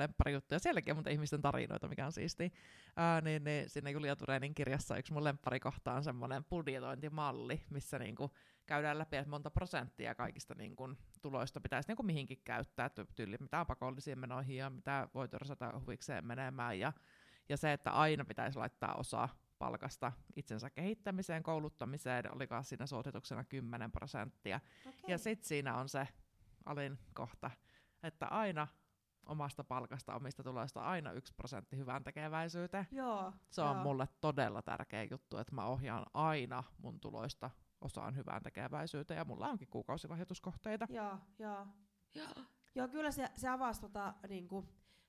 ja 0.51 0.59
Sielläkin 0.59 0.93
on 0.93 0.97
muuten 0.97 1.13
ihmisten 1.13 1.43
tarinoita, 1.43 1.89
mikä 1.89 2.07
on 2.07 2.13
siisti. 2.13 2.53
Ää, 2.97 3.21
niin, 3.21 3.45
niin, 3.45 3.71
siinä 3.71 3.91
Julia 3.91 4.17
Turenin 4.17 4.55
kirjassa 4.55 4.97
yksi 4.97 5.13
mun 5.13 5.25
lemparikohta 5.25 5.93
on 5.93 6.05
semmoinen 6.05 6.45
budjetointimalli, 6.45 7.63
missä 7.71 7.99
niinku 7.99 8.31
käydään 8.67 8.99
läpi, 8.99 9.17
että 9.17 9.31
monta 9.31 9.51
prosenttia 9.51 10.15
kaikista 10.15 10.55
niinku 10.55 10.89
tuloista 11.23 11.61
pitäisi 11.61 11.89
niinku 11.89 12.03
mihinkin 12.03 12.41
käyttää, 12.45 12.91
tyyli 13.15 13.37
mitä 13.41 13.61
on 13.61 13.67
pakollisiin 13.67 14.19
menoihin 14.19 14.57
ja 14.57 14.71
mitä 14.71 15.09
voi 15.15 15.29
törsätä 15.29 15.73
huvikseen 15.81 16.27
menemään. 16.27 16.79
Ja, 16.79 16.93
ja 17.49 17.57
se, 17.57 17.73
että 17.73 17.91
aina 17.91 18.25
pitäisi 18.25 18.59
laittaa 18.59 18.95
osa 18.95 19.29
palkasta 19.61 20.13
itsensä 20.37 20.71
kehittämiseen, 20.71 21.43
kouluttamiseen, 21.43 22.35
olikaan 22.35 22.65
siinä 22.65 22.87
suosituksena 22.87 23.45
10 23.45 23.93
prosenttia. 23.93 24.61
Okay. 24.87 25.01
Ja 25.09 25.19
sitten 25.19 25.49
siinä 25.49 25.77
on 25.77 25.89
se 25.89 26.09
alin 26.65 26.99
kohta, 27.15 27.51
että 28.03 28.27
aina 28.27 28.69
omasta 29.27 29.65
palkasta, 29.65 30.15
omista 30.15 30.43
tuloista 30.43 30.81
aina 30.81 31.13
yksi 31.13 31.35
prosentti 31.35 31.77
hyvän 31.77 32.05
tekeväisyyteen. 32.05 32.87
Joo, 32.91 33.33
se 33.51 33.63
on 33.63 33.77
joo. 33.77 33.83
mulle 33.83 34.09
todella 34.21 34.63
tärkeä 34.63 35.05
juttu, 35.11 35.37
että 35.37 35.55
mä 35.55 35.65
ohjaan 35.65 36.07
aina 36.15 36.65
mun 36.79 37.01
tuloista 37.01 37.51
osaan 37.81 38.17
hyvään 38.17 38.43
tekeväisyyteen, 38.43 39.19
ja 39.19 39.25
mulla 39.25 39.49
onkin 39.49 39.69
kuukausilahjoituskohteita. 39.69 40.87
Joo, 40.91 41.19
joo. 41.39 41.67
Joo, 42.15 42.45
joo 42.75 42.89
kyllä 42.89 43.11
se, 43.11 43.29
se 43.37 43.49
avasi 43.49 43.81
tota, 43.81 44.15
niinku, 44.29 44.65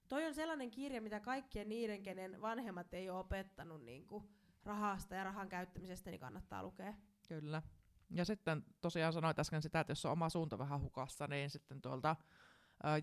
toi 0.10 0.25
on 0.25 0.34
sellainen 0.34 0.72
kirja, 0.72 1.01
mitä 1.01 1.20
kaikkien 1.20 1.70
niiden, 1.70 2.03
kenen 2.03 2.41
vanhemmat 2.41 2.93
ei 2.93 3.10
ole 3.10 3.20
opettanut 3.20 3.84
niinku, 3.84 4.29
rahasta 4.65 5.15
ja 5.15 5.24
rahan 5.24 5.50
käyttämisestä, 5.50 6.10
niin 6.10 6.20
kannattaa 6.20 6.63
lukea. 6.63 6.94
Kyllä. 7.27 7.62
Ja 8.10 8.25
sitten 8.25 8.65
tosiaan 8.82 9.13
sanoit 9.13 9.39
äsken 9.39 9.62
sitä, 9.62 9.80
että 9.80 9.91
jos 9.91 10.06
on 10.06 10.12
oma 10.12 10.30
suunta 10.30 10.58
vähän 10.58 10.82
hukassa, 10.82 11.27
niin 11.27 11.50
sitten 11.50 11.82
tuolta 11.82 12.15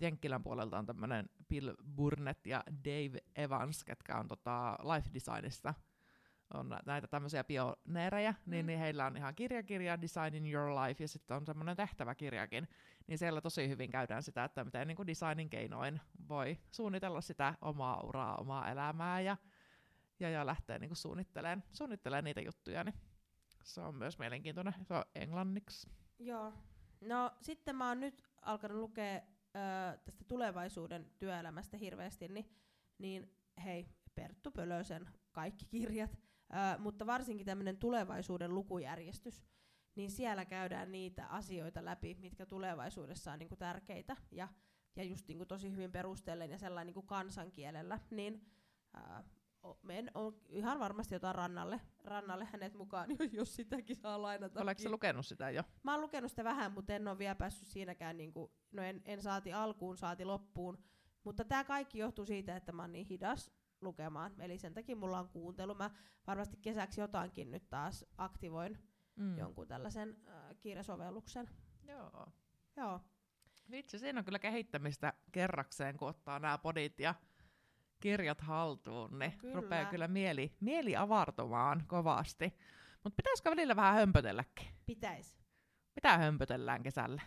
Jenkkilän 0.01 0.43
puolelta 0.43 0.77
on 0.77 0.85
tämmöinen 0.85 1.29
Bill 1.47 1.73
Burnett 1.95 2.47
ja 2.47 2.63
Dave 2.85 3.19
Evans, 3.35 3.83
ketkä 3.83 4.17
on 4.17 4.27
tota 4.27 4.77
life 4.83 5.09
designista 5.13 5.73
on 6.53 6.77
näitä 6.85 7.07
tämmöisiä 7.07 7.43
pioneereja, 7.43 8.31
niin, 8.31 8.45
mm. 8.45 8.51
niin, 8.51 8.65
niin 8.65 8.79
heillä 8.79 9.05
on 9.05 9.17
ihan 9.17 9.35
kirjakirja 9.35 10.01
Designing 10.01 10.53
Your 10.53 10.69
Life, 10.69 11.03
ja 11.03 11.07
sitten 11.07 11.37
on 11.37 11.45
semmoinen 11.45 11.75
tehtäväkirjakin, 11.75 12.67
niin 13.07 13.17
siellä 13.17 13.41
tosi 13.41 13.69
hyvin 13.69 13.89
käydään 13.89 14.23
sitä, 14.23 14.43
että 14.43 14.63
miten 14.63 14.87
niin 14.87 14.95
kuin 14.95 15.07
designin 15.07 15.49
keinoin 15.49 16.01
voi 16.29 16.57
suunnitella 16.71 17.21
sitä 17.21 17.53
omaa 17.61 18.01
uraa, 18.03 18.35
omaa 18.35 18.71
elämää, 18.71 19.21
ja 19.21 19.37
ja, 20.19 20.29
ja 20.29 20.45
lähtee 20.45 20.79
niinku 20.79 20.95
suunnittelemaan, 20.95 21.63
suunnittelemaan 21.71 22.23
niitä 22.23 22.41
juttuja, 22.41 22.83
niin 22.83 22.95
se 23.63 23.81
on 23.81 23.95
myös 23.95 24.19
mielenkiintoinen. 24.19 24.73
Se 24.83 24.93
on 24.93 25.03
englanniksi. 25.15 25.89
Joo. 26.19 26.53
No 27.01 27.31
sitten 27.41 27.75
mä 27.75 27.87
oon 27.87 27.99
nyt 27.99 28.23
alkanut 28.41 28.77
lukea 28.77 29.15
ö, 29.15 29.97
tästä 30.05 30.23
tulevaisuuden 30.27 31.11
työelämästä 31.19 31.77
hirveästi, 31.77 32.27
niin, 32.27 32.55
niin 32.97 33.35
hei, 33.63 33.87
Perttu 34.15 34.51
Pölösen 34.51 35.09
kaikki 35.31 35.65
kirjat, 35.65 36.11
ö, 36.13 36.79
mutta 36.79 37.05
varsinkin 37.05 37.45
tämmöinen 37.45 37.77
tulevaisuuden 37.77 38.55
lukujärjestys, 38.55 39.45
niin 39.95 40.11
siellä 40.11 40.45
käydään 40.45 40.91
niitä 40.91 41.27
asioita 41.27 41.85
läpi, 41.85 42.17
mitkä 42.19 42.45
tulevaisuudessa 42.45 43.31
on 43.31 43.39
niinku 43.39 43.55
tärkeitä 43.55 44.15
ja, 44.31 44.47
ja 44.95 45.03
just 45.03 45.27
niinku 45.27 45.45
tosi 45.45 45.71
hyvin 45.71 45.91
perustellen 45.91 46.49
ja 46.49 46.57
sellainen 46.57 46.87
niinku 46.87 47.01
kansankielellä, 47.01 47.99
niin 48.11 48.51
men 49.83 50.11
on 50.13 50.41
ihan 50.49 50.79
varmasti 50.79 51.15
jotain 51.15 51.35
rannalle, 51.35 51.81
rannalle 52.03 52.45
hänet 52.45 52.73
mukaan, 52.73 53.09
jos 53.31 53.55
sitäkin 53.55 53.95
saa 53.95 54.21
lainata. 54.21 54.61
Oletko 54.61 54.83
sä 54.83 54.89
lukenut 54.89 55.25
sitä 55.25 55.49
jo? 55.49 55.63
Mä 55.83 55.91
oon 55.91 56.01
lukenut 56.01 56.31
sitä 56.31 56.43
vähän, 56.43 56.71
mutta 56.71 56.93
en 56.93 57.07
ole 57.07 57.17
vielä 57.17 57.35
päässyt 57.35 57.67
siinäkään, 57.67 58.17
niin 58.17 58.33
kuin, 58.33 58.51
no 58.71 58.83
en, 58.83 59.01
en 59.05 59.21
saati 59.21 59.53
alkuun, 59.53 59.97
saati 59.97 60.25
loppuun. 60.25 60.83
Mutta 61.23 61.45
tämä 61.45 61.63
kaikki 61.63 61.99
johtuu 61.99 62.25
siitä, 62.25 62.55
että 62.55 62.71
mä 62.71 62.83
oon 62.83 62.91
niin 62.91 63.07
hidas 63.07 63.51
lukemaan. 63.81 64.41
Eli 64.41 64.57
sen 64.57 64.73
takia 64.73 64.95
mulla 64.95 65.19
on 65.19 65.29
kuuntelu. 65.29 65.75
Mä 65.75 65.89
varmasti 66.27 66.57
kesäksi 66.61 67.01
jotakin 67.01 67.51
nyt 67.51 67.69
taas 67.69 68.05
aktivoin, 68.17 68.77
mm. 69.15 69.37
jonkun 69.37 69.67
tällaisen 69.67 70.17
äh, 70.27 70.55
kiiresovelluksen. 70.59 71.49
Joo. 71.87 72.27
Joo. 72.77 72.99
Vitsi, 73.71 73.99
siinä 73.99 74.19
on 74.19 74.25
kyllä 74.25 74.39
kehittämistä 74.39 75.13
kerrakseen, 75.31 75.97
kun 75.97 76.07
ottaa 76.07 76.39
nämä 76.39 76.57
podit 76.57 76.99
ja 76.99 77.15
kirjat 77.99 78.41
haltuun, 78.41 79.19
niin 79.19 79.37
kyllä. 79.37 79.55
rupeaa 79.55 79.85
kyllä 79.85 80.07
mieli, 80.07 80.55
mieli 80.59 80.95
avartumaan 80.95 81.83
kovasti. 81.87 82.53
Mutta 83.03 83.15
pitäisikö 83.15 83.49
välillä 83.49 83.75
vähän 83.75 83.95
hömpötelläkin? 83.95 84.67
Pitäis. 84.85 85.37
Mitä 85.95 86.17
hömpötellään 86.17 86.83
kesällä? 86.83 87.21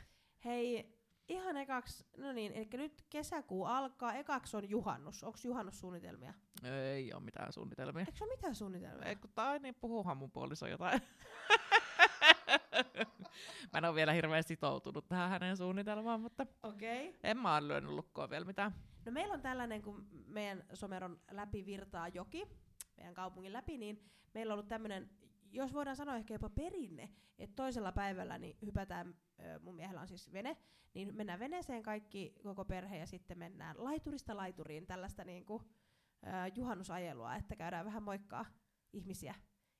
Hei, 0.44 0.98
ihan 1.28 1.56
ekaks, 1.56 2.04
no 2.16 2.32
niin, 2.32 2.52
eli 2.52 2.68
nyt 2.72 3.04
kesäkuu 3.10 3.64
alkaa, 3.64 4.14
ekaks 4.14 4.54
on 4.54 4.70
juhannus. 4.70 5.24
Onko 5.24 5.38
juhannussuunnitelmia? 5.44 6.34
Ei 6.64 7.12
ole 7.12 7.22
mitään 7.22 7.52
suunnitelmia. 7.52 8.04
Eikö 8.08 8.24
ole 8.24 8.32
mitään 8.36 8.54
suunnitelmia? 8.54 9.08
Ei, 9.08 9.16
kun 9.16 9.30
tai 9.34 9.58
niin 9.58 9.74
puhuuhan 9.74 10.16
mun 10.16 10.30
puoliso 10.30 10.66
jotain. 10.66 11.00
mä 13.72 13.78
en 13.78 13.84
ole 13.84 13.94
vielä 13.94 14.12
hirveän 14.12 14.44
sitoutunut 14.44 15.08
tähän 15.08 15.30
hänen 15.30 15.56
suunnitelmaan, 15.56 16.20
mutta 16.20 16.46
okay. 16.62 17.12
en 17.22 17.38
mä 17.38 17.56
ole 17.56 17.68
lyönyt 17.68 17.90
lukkoon 17.90 18.30
vielä 18.30 18.44
mitään. 18.44 18.74
No 19.04 19.12
meillä 19.12 19.34
on 19.34 19.42
tällainen, 19.42 19.82
kun 19.82 20.06
meidän 20.26 20.64
someron 20.74 21.20
läpi 21.30 21.66
virtaa 21.66 22.08
joki, 22.08 22.46
meidän 22.96 23.14
kaupungin 23.14 23.52
läpi, 23.52 23.78
niin 23.78 24.04
meillä 24.34 24.52
on 24.52 24.54
ollut 24.54 24.68
tämmöinen, 24.68 25.10
jos 25.50 25.72
voidaan 25.72 25.96
sanoa 25.96 26.16
ehkä 26.16 26.34
jopa 26.34 26.50
perinne, 26.50 27.10
että 27.38 27.56
toisella 27.56 27.92
päivällä 27.92 28.38
niin 28.38 28.56
hypätään, 28.66 29.14
mun 29.60 29.74
miehellä 29.74 30.00
on 30.00 30.08
siis 30.08 30.32
vene, 30.32 30.56
niin 30.94 31.14
mennään 31.14 31.38
veneeseen 31.38 31.82
kaikki, 31.82 32.34
koko 32.42 32.64
perhe, 32.64 32.98
ja 32.98 33.06
sitten 33.06 33.38
mennään 33.38 33.84
laiturista 33.84 34.36
laituriin, 34.36 34.86
tällaista 34.86 35.24
niin 35.24 35.44
kuin, 35.44 35.62
juhannusajelua, 36.54 37.36
että 37.36 37.56
käydään 37.56 37.84
vähän 37.84 38.02
moikkaa 38.02 38.44
ihmisiä. 38.92 39.34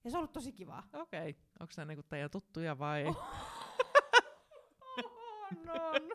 Ja 0.05 0.11
se 0.11 0.17
on 0.17 0.19
ollut 0.19 0.33
tosi 0.33 0.53
kivaa. 0.53 0.83
Okei. 0.93 1.31
Okay. 1.31 1.43
Onko 1.61 1.73
se 1.73 1.85
niinku 1.85 2.03
teidän 2.03 2.31
tuttuja 2.31 2.79
vai? 2.79 3.05
Oh. 3.07 3.17
on, 5.51 5.71
on. 5.71 6.11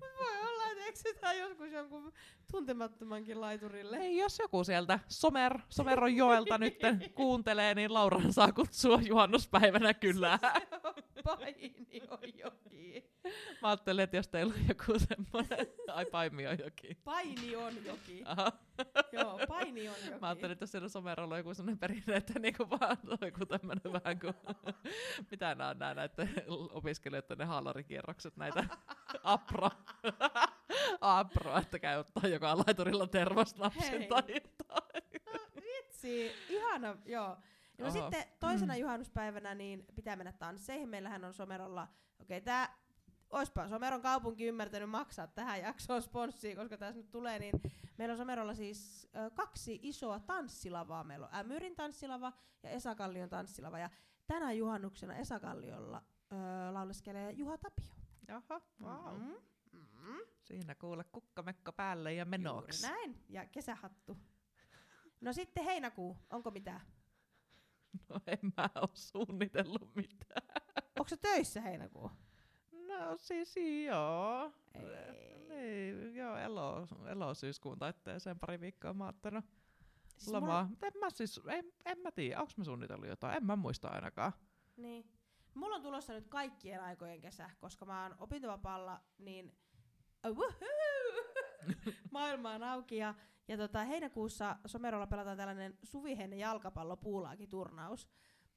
Voi 0.00 0.40
olla, 0.48 0.66
että 0.72 0.84
eksytään 0.86 1.38
joskus 1.38 1.72
jonkun 1.72 2.12
tuntemattomankin 2.50 3.40
laiturille. 3.40 3.96
Ei, 3.96 4.16
jos 4.16 4.38
joku 4.38 4.64
sieltä 4.64 4.98
Somer, 5.08 5.58
Someron 5.68 6.16
joelta 6.16 6.58
nyt 6.58 6.78
kuuntelee, 7.14 7.74
niin 7.74 7.94
Lauran 7.94 8.32
saa 8.32 8.52
kutsua 8.52 9.00
juhannuspäivänä 9.02 9.94
kyllä. 10.04 10.38
Paini 11.36 12.02
on 12.10 12.18
joki. 12.34 13.10
Mä 13.62 13.68
ajattelin, 13.68 14.04
että 14.04 14.16
jos 14.16 14.28
teillä 14.28 14.54
on 14.54 14.68
joku 14.68 14.98
semmoinen, 14.98 15.66
ai 15.92 16.06
Paimi 16.06 16.46
on 16.46 16.58
joki. 16.58 16.94
Paini 17.04 17.56
on 17.56 17.84
joki. 17.84 18.24
Joo, 19.12 19.40
Paini 19.48 19.88
on 19.88 19.94
joki. 20.06 20.20
Mä 20.20 20.28
ajattelin, 20.28 20.52
että 20.52 20.62
jos 20.62 20.70
siellä 20.70 20.88
Somerolla 20.88 21.34
on 21.34 21.40
joku 21.40 21.54
semmoinen 21.54 21.78
perinne, 21.78 22.16
että 22.16 22.38
niinku 22.38 22.70
vaan 22.70 22.98
on 23.08 23.18
joku 23.20 23.46
tämmöinen 23.46 23.92
vähän 23.92 24.20
kuin, 24.20 24.34
mitä 25.30 25.54
nämä 25.54 25.68
on 25.68 25.78
nää 25.78 25.94
näiden 25.94 26.30
opiskelijoiden 26.70 27.38
ne 27.38 27.44
haalarikierrokset, 27.44 28.36
näitä 28.36 28.64
apro. 29.24 29.70
apro, 31.00 31.58
että 31.58 31.78
käy 31.78 31.98
ottaa 31.98 32.28
joka 32.28 32.58
laiturilla 32.58 33.06
termosnapsin 33.06 34.06
tai 34.08 34.22
jotain. 34.28 35.02
No, 35.34 35.40
vitsi, 35.62 36.32
ihana, 36.48 36.96
joo. 37.06 37.36
No 37.78 37.86
Oho. 37.86 37.92
sitten 37.92 38.24
toisena 38.40 38.74
mm. 38.74 38.80
juhannuspäivänä 38.80 39.54
niin 39.54 39.86
pitää 39.94 40.16
mennä 40.16 40.32
tansseihin. 40.32 40.88
Meillähän 40.88 41.24
on 41.24 41.34
Somerolla, 41.34 41.88
okei 42.20 42.38
okay, 42.38 42.44
tää 42.44 42.78
oispa 43.30 43.68
Someron 43.68 44.02
kaupunki 44.02 44.44
ymmärtänyt 44.44 44.90
maksaa 44.90 45.26
tähän 45.26 45.60
jaksoon 45.60 46.02
sponssia, 46.02 46.56
koska 46.56 46.76
tässä 46.76 47.00
nyt 47.00 47.10
tulee, 47.10 47.38
niin 47.38 47.54
meillä 47.98 48.12
on 48.12 48.18
Somerolla 48.18 48.54
siis 48.54 49.08
ö, 49.16 49.30
kaksi 49.30 49.80
isoa 49.82 50.20
tanssilavaa. 50.20 51.04
Meillä 51.04 51.26
on 51.26 51.34
Ämyrin 51.34 51.76
tanssilava 51.76 52.32
ja 52.62 52.70
Esakallion 52.70 53.28
tanssilava. 53.28 53.78
Ja 53.78 53.90
tänä 54.26 54.52
juhannuksena 54.52 55.16
Esakalliolla 55.16 56.02
ö, 56.32 56.36
lauleskelee 56.72 57.32
Juha 57.32 57.58
Tapio. 57.58 57.94
Jaha, 58.28 58.60
wow. 58.82 59.16
Mm-hmm. 59.16 59.36
Mm-hmm. 59.72 60.18
Siinä 60.44 60.74
kuule 60.74 61.04
kukkamekko 61.04 61.72
päälle 61.72 62.14
ja 62.14 62.24
menoksi. 62.24 62.86
Juuri 62.86 62.96
näin, 62.96 63.24
ja 63.28 63.46
kesähattu. 63.46 64.16
No 65.20 65.32
sitten 65.32 65.64
heinäkuu, 65.64 66.16
onko 66.30 66.50
mitään? 66.50 66.80
No 68.08 68.20
en 68.26 68.52
mä 68.56 68.70
oo 68.74 68.88
suunnitellut 68.94 69.94
mitään. 69.94 70.62
Onko 70.98 71.08
se 71.08 71.16
töissä 71.16 71.60
heinäkuu? 71.60 72.10
No 72.72 73.16
siis 73.16 73.54
joo. 73.86 74.52
Ei. 74.74 75.38
Niin, 75.48 76.16
joo, 76.16 76.36
elo, 76.36 76.86
elosyyskuun 77.10 77.78
taitteeseen 77.78 78.38
pari 78.38 78.60
viikkoa 78.60 78.94
mä 78.94 79.08
ottanut 79.08 79.44
siis 80.16 80.28
lomaa. 80.28 80.64
Mulla... 80.64 80.76
En 80.82 80.92
mä 81.00 81.10
siis, 81.10 81.40
en, 81.48 81.72
en 81.84 81.98
mä 81.98 82.10
tiedä, 82.10 82.40
onko 82.40 82.52
mä 82.56 82.64
suunnitellut 82.64 83.08
jotain, 83.08 83.36
en 83.36 83.44
mä 83.44 83.56
muista 83.56 83.88
ainakaan. 83.88 84.32
Niin. 84.76 85.10
Mulla 85.54 85.76
on 85.76 85.82
tulossa 85.82 86.12
nyt 86.12 86.28
kaikkien 86.28 86.82
aikojen 86.82 87.20
kesä, 87.20 87.50
koska 87.60 87.86
mä 87.86 88.02
oon 88.02 88.16
opintovapaalla, 88.18 89.00
niin 89.18 89.56
uh, 90.30 90.54
maailma 92.10 92.50
on 92.50 92.62
auki 92.62 92.96
ja, 92.96 93.14
ja 93.48 93.56
tota, 93.56 93.84
heinäkuussa 93.84 94.56
Somerolla 94.66 95.06
pelataan 95.06 95.36
tällainen 95.36 95.78
Suvihennen 95.82 96.38
jalkapallopuulaaki-turnaus. 96.38 98.08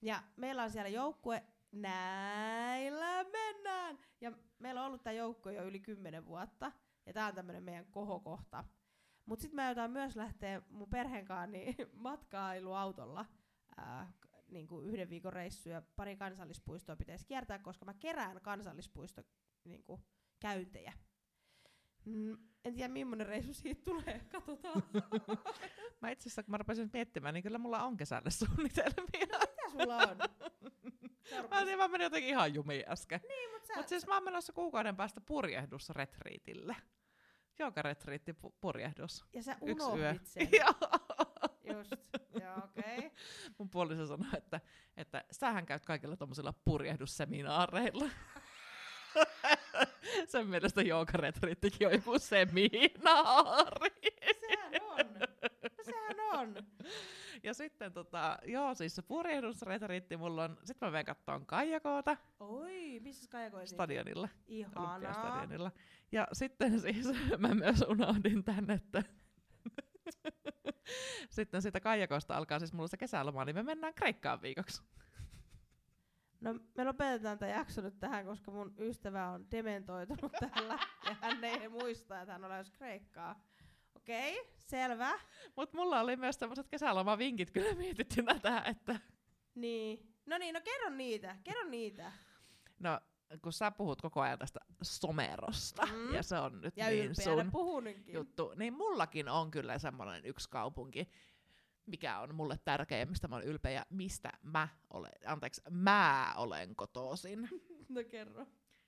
Ja 0.02 0.24
meillä 0.36 0.64
on 0.64 0.72
siellä 0.72 0.90
joukkue, 0.90 1.44
näillä 1.72 3.24
mennään! 3.24 4.00
Ja 4.22 4.32
meillä 4.60 4.82
on 4.82 4.88
ollut 4.88 5.04
tämä 5.04 5.14
joukkue 5.14 5.54
jo 5.54 5.64
yli 5.64 5.80
10 5.80 6.26
vuotta. 6.26 6.72
Ja 7.06 7.14
tää 7.14 7.28
on 7.28 7.36
tämmönen 7.36 7.64
meidän 7.64 7.86
kohokohta. 7.86 8.64
Mut 9.26 9.40
sit 9.40 9.54
mä 9.54 9.64
aiotaan 9.64 9.92
myös 9.92 10.16
lähteä 10.16 10.62
mun 10.70 10.90
perheen 10.90 11.26
kanssa 11.26 11.48
niin 11.48 11.76
matkailuautolla 11.94 13.26
ää, 13.78 14.12
niin 14.52 14.68
kuin 14.68 14.86
yhden 14.86 15.10
viikon 15.10 15.34
reissu 15.34 15.70
ja 15.70 15.82
pari 15.96 16.16
kansallispuistoa 16.16 16.96
pitäisi 16.96 17.26
kiertää, 17.26 17.60
koska 17.60 17.86
mä 17.86 17.94
kerään 17.94 18.42
kansallispuisto 18.42 19.22
niin 19.64 19.84
kuin, 19.84 20.02
käyntejä. 20.40 20.94
Mm, 22.06 22.38
en 22.66 22.74
tiedä, 22.74 22.88
millainen 22.88 23.28
reissu 23.28 23.54
siitä 23.54 23.82
tulee. 23.86 24.22
Katsotaan. 24.32 24.84
mä 26.02 26.10
itse 26.10 26.24
asiassa, 26.24 26.44
kun 26.44 26.52
mä 26.52 26.58
rupesin 26.58 26.90
miettimään, 26.94 27.34
niin 27.34 27.44
kyllä 27.44 27.58
mulla 27.58 27.84
on 27.84 27.98
kesälle 27.98 28.32
suunnitelmia. 28.46 29.40
Mitä 29.40 29.70
sulla 29.72 29.98
on? 29.98 30.18
Mä, 31.50 31.66
niin, 31.66 31.78
mä 31.78 31.88
menin 31.88 32.06
jotenkin 32.06 32.30
ihan 32.30 32.54
jumiin 32.54 32.84
äsken. 32.88 33.20
Niin, 33.28 33.52
mutta 33.52 33.68
sä... 33.68 33.74
Mut 33.76 33.88
siis 33.88 34.08
mä 34.08 34.14
oon 34.14 34.24
menossa 34.24 34.54
kuukauden 34.54 34.96
päästä 34.96 35.22
purjehdusretriitille. 35.22 36.76
Joka 37.60 37.82
retriitti 37.82 38.32
pu- 38.32 38.54
purjehdus. 38.62 39.26
Ja 39.34 39.44
sä 39.44 39.58
unohdit 39.62 40.26
sen. 40.26 40.50
Just, 41.74 41.92
joo 42.42 42.56
okei. 42.64 42.98
Okay. 42.98 43.10
Mun 43.58 43.70
puoliso 43.70 44.06
sanoi, 44.06 44.30
että, 44.38 44.62
että 44.98 45.24
sähän 45.32 45.66
käyt 45.66 45.86
kaikilla 45.86 46.16
tommosilla 46.16 46.54
purjehdusseminaareilla. 46.54 48.10
Sen 50.28 50.48
mielestä 50.48 50.82
joogaretriittikin 50.82 51.88
on 51.88 51.94
joku 51.94 52.20
seminaari. 52.20 54.02
Sehän 54.40 54.82
on. 54.82 55.06
Sehän 55.86 56.20
on. 56.34 56.56
Ja 57.44 57.54
sitten 57.54 57.94
tota, 57.94 58.38
joo, 58.46 58.76
siis 58.76 58.96
se 58.96 59.02
purjehdusretriitti 59.02 60.18
mulla 60.18 60.44
on, 60.44 60.58
sit 60.64 60.82
mä 60.82 60.92
menen 60.92 61.06
kattoon 61.06 61.46
Kaijakoota. 61.46 62.18
Oi, 62.40 63.00
missä 63.00 63.30
Kaijakoa 63.30 63.66
Stadionilla. 63.66 64.30
Ihanaa. 64.48 65.14
Stadionilla. 65.14 65.72
Ja 66.12 66.28
sitten 66.34 66.80
siis 66.82 67.08
mä 67.38 67.56
myös 67.56 67.84
unohdin 67.88 68.44
tän, 68.44 68.72
että 68.72 69.04
sitten 71.30 71.62
sitä 71.62 71.80
Kaijakosta 71.80 72.38
alkaa 72.38 72.60
siis 72.60 72.74
mulla 72.74 72.88
se 72.88 72.98
kesäloma, 72.98 73.46
niin 73.46 73.56
me 73.56 73.64
mennään 73.64 73.94
Kreikkaan 73.94 74.42
viikoksi. 74.42 74.84
No 76.42 76.54
me 76.78 76.84
lopetetaan 76.84 77.40
tämä 77.40 77.52
jakso 77.52 77.82
nyt 77.82 78.00
tähän, 78.00 78.26
koska 78.26 78.52
mun 78.52 78.74
ystävä 78.80 79.30
on 79.30 79.52
dementoitunut 79.52 80.32
täällä 80.40 80.80
ja 81.06 81.16
hän 81.22 81.44
ei 81.44 81.70
muista, 81.70 82.22
että 82.22 82.34
hän 82.34 82.44
on 82.44 82.50
lähes 82.50 82.72
Kreikkaa. 82.72 83.44
Okei, 83.96 84.40
okay, 84.40 84.52
selvä. 84.58 85.20
Mutta 85.56 85.78
mulla 85.78 86.00
oli 86.00 86.16
myös 86.16 86.38
tämmöiset 86.38 86.68
kesälomavinkit 86.68 87.52
kyllä 87.52 87.76
mietittynä 87.76 88.40
tähän, 88.40 88.66
että... 88.66 89.00
Niin. 89.56 90.16
No 90.26 90.38
niin, 90.38 90.54
no 90.54 90.62
kerro 90.62 90.90
niitä, 90.90 91.38
kerro 91.44 91.64
niitä. 91.64 92.12
No, 92.80 93.00
kun 93.42 93.54
sä 93.54 93.72
puhut 93.72 94.02
koko 94.02 94.22
ajan 94.22 94.40
tästä 94.40 94.60
somerosta, 94.82 95.86
mm. 95.86 96.14
ja 96.14 96.24
se 96.24 96.36
on 96.36 96.62
nyt 96.62 96.78
ja 96.78 96.90
niin 96.90 97.16
sun 97.16 97.52
puhunutkin. 97.52 98.14
juttu, 98.14 98.54
niin 98.56 98.74
mullakin 98.74 99.30
on 99.30 99.52
kyllä 99.52 99.80
semmoinen 99.80 100.26
yksi 100.26 100.50
kaupunki, 100.50 101.10
mikä 101.86 102.20
on 102.20 102.36
mulle 102.36 102.58
tärkeä, 102.66 103.06
mistä 103.06 103.28
mä 103.28 103.36
olen 103.36 103.48
ylpeä 103.48 103.72
ja 103.72 103.86
mistä 103.90 104.30
mä 104.42 104.68
olen, 104.90 105.12
anteeksi, 105.26 105.62
mä 105.70 106.34
olen 106.38 106.76
kotoisin. 106.76 107.50
no 107.90 108.04
kerro. 108.10 108.46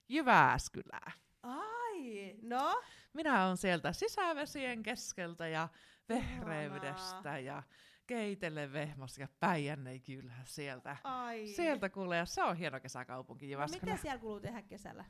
Jyväskylää. 0.09 1.11
Ai, 1.43 2.35
no? 2.41 2.81
Minä 3.13 3.45
olen 3.45 3.57
sieltä 3.57 3.93
sisävesien 3.93 4.83
keskeltä 4.83 5.47
ja 5.47 5.69
vehreydestä 6.09 7.39
ja 7.39 7.63
keitele 8.07 8.73
vehmos 8.73 9.17
ja 9.17 9.27
Päijänne 9.39 9.99
kyllä 9.99 10.33
sieltä. 10.45 10.97
Ai. 11.03 11.47
Sieltä 11.47 11.89
kuulee, 11.89 12.17
ja 12.17 12.25
se 12.25 12.43
on 12.43 12.57
hieno 12.57 12.79
kesäkaupunki 12.79 13.51
Jyväskylä. 13.51 13.81
No 13.81 13.91
mitä 13.91 14.01
siellä 14.01 14.19
kuuluu 14.19 14.39
tehdä 14.39 14.61
kesällä? 14.61 15.05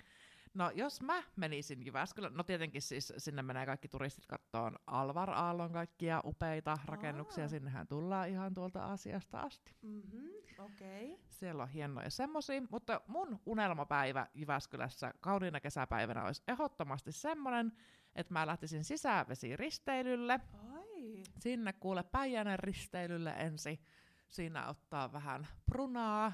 No 0.54 0.72
jos 0.76 1.02
mä 1.02 1.24
menisin 1.36 1.86
Jyväskylän, 1.86 2.34
no 2.34 2.44
tietenkin 2.44 2.82
siis 2.82 3.14
sinne 3.18 3.42
menee 3.42 3.66
kaikki 3.66 3.88
turistit 3.88 4.26
kattoon 4.26 4.76
Alvar 4.88 5.30
Aallon 5.30 5.72
kaikkia 5.72 6.22
upeita 6.26 6.78
rakennuksia, 6.86 7.44
Aa. 7.44 7.48
sinnehän 7.48 7.88
tullaan 7.88 8.30
ihan 8.30 8.54
tuolta 8.54 8.86
asiasta 8.86 9.40
asti. 9.40 9.76
Mm-hmm. 9.82 10.30
Okei. 10.60 11.14
Okay. 11.14 11.26
Siellä 11.30 11.64
on 11.64 11.70
hienoja 11.70 12.10
semmosia, 12.10 12.62
mutta 12.70 13.02
mun 13.08 13.40
unelmapäivä 13.46 14.28
Jyväskylässä 14.34 15.14
kauniina 15.20 15.60
kesäpäivänä 15.60 16.24
olisi 16.24 16.44
ehdottomasti 16.48 17.12
semmonen, 17.12 17.72
että 18.16 18.34
mä 18.34 18.48
lähtisin 18.48 18.84
sisävesiristeilylle. 18.84 20.40
Ai. 20.74 21.24
Sinne 21.40 21.74
kuule 21.74 22.04
Päijänen 22.04 22.60
risteilylle 22.60 23.32
ensi. 23.32 23.80
Siinä 24.30 24.68
ottaa 24.68 25.12
vähän 25.12 25.48
prunaa. 25.66 26.34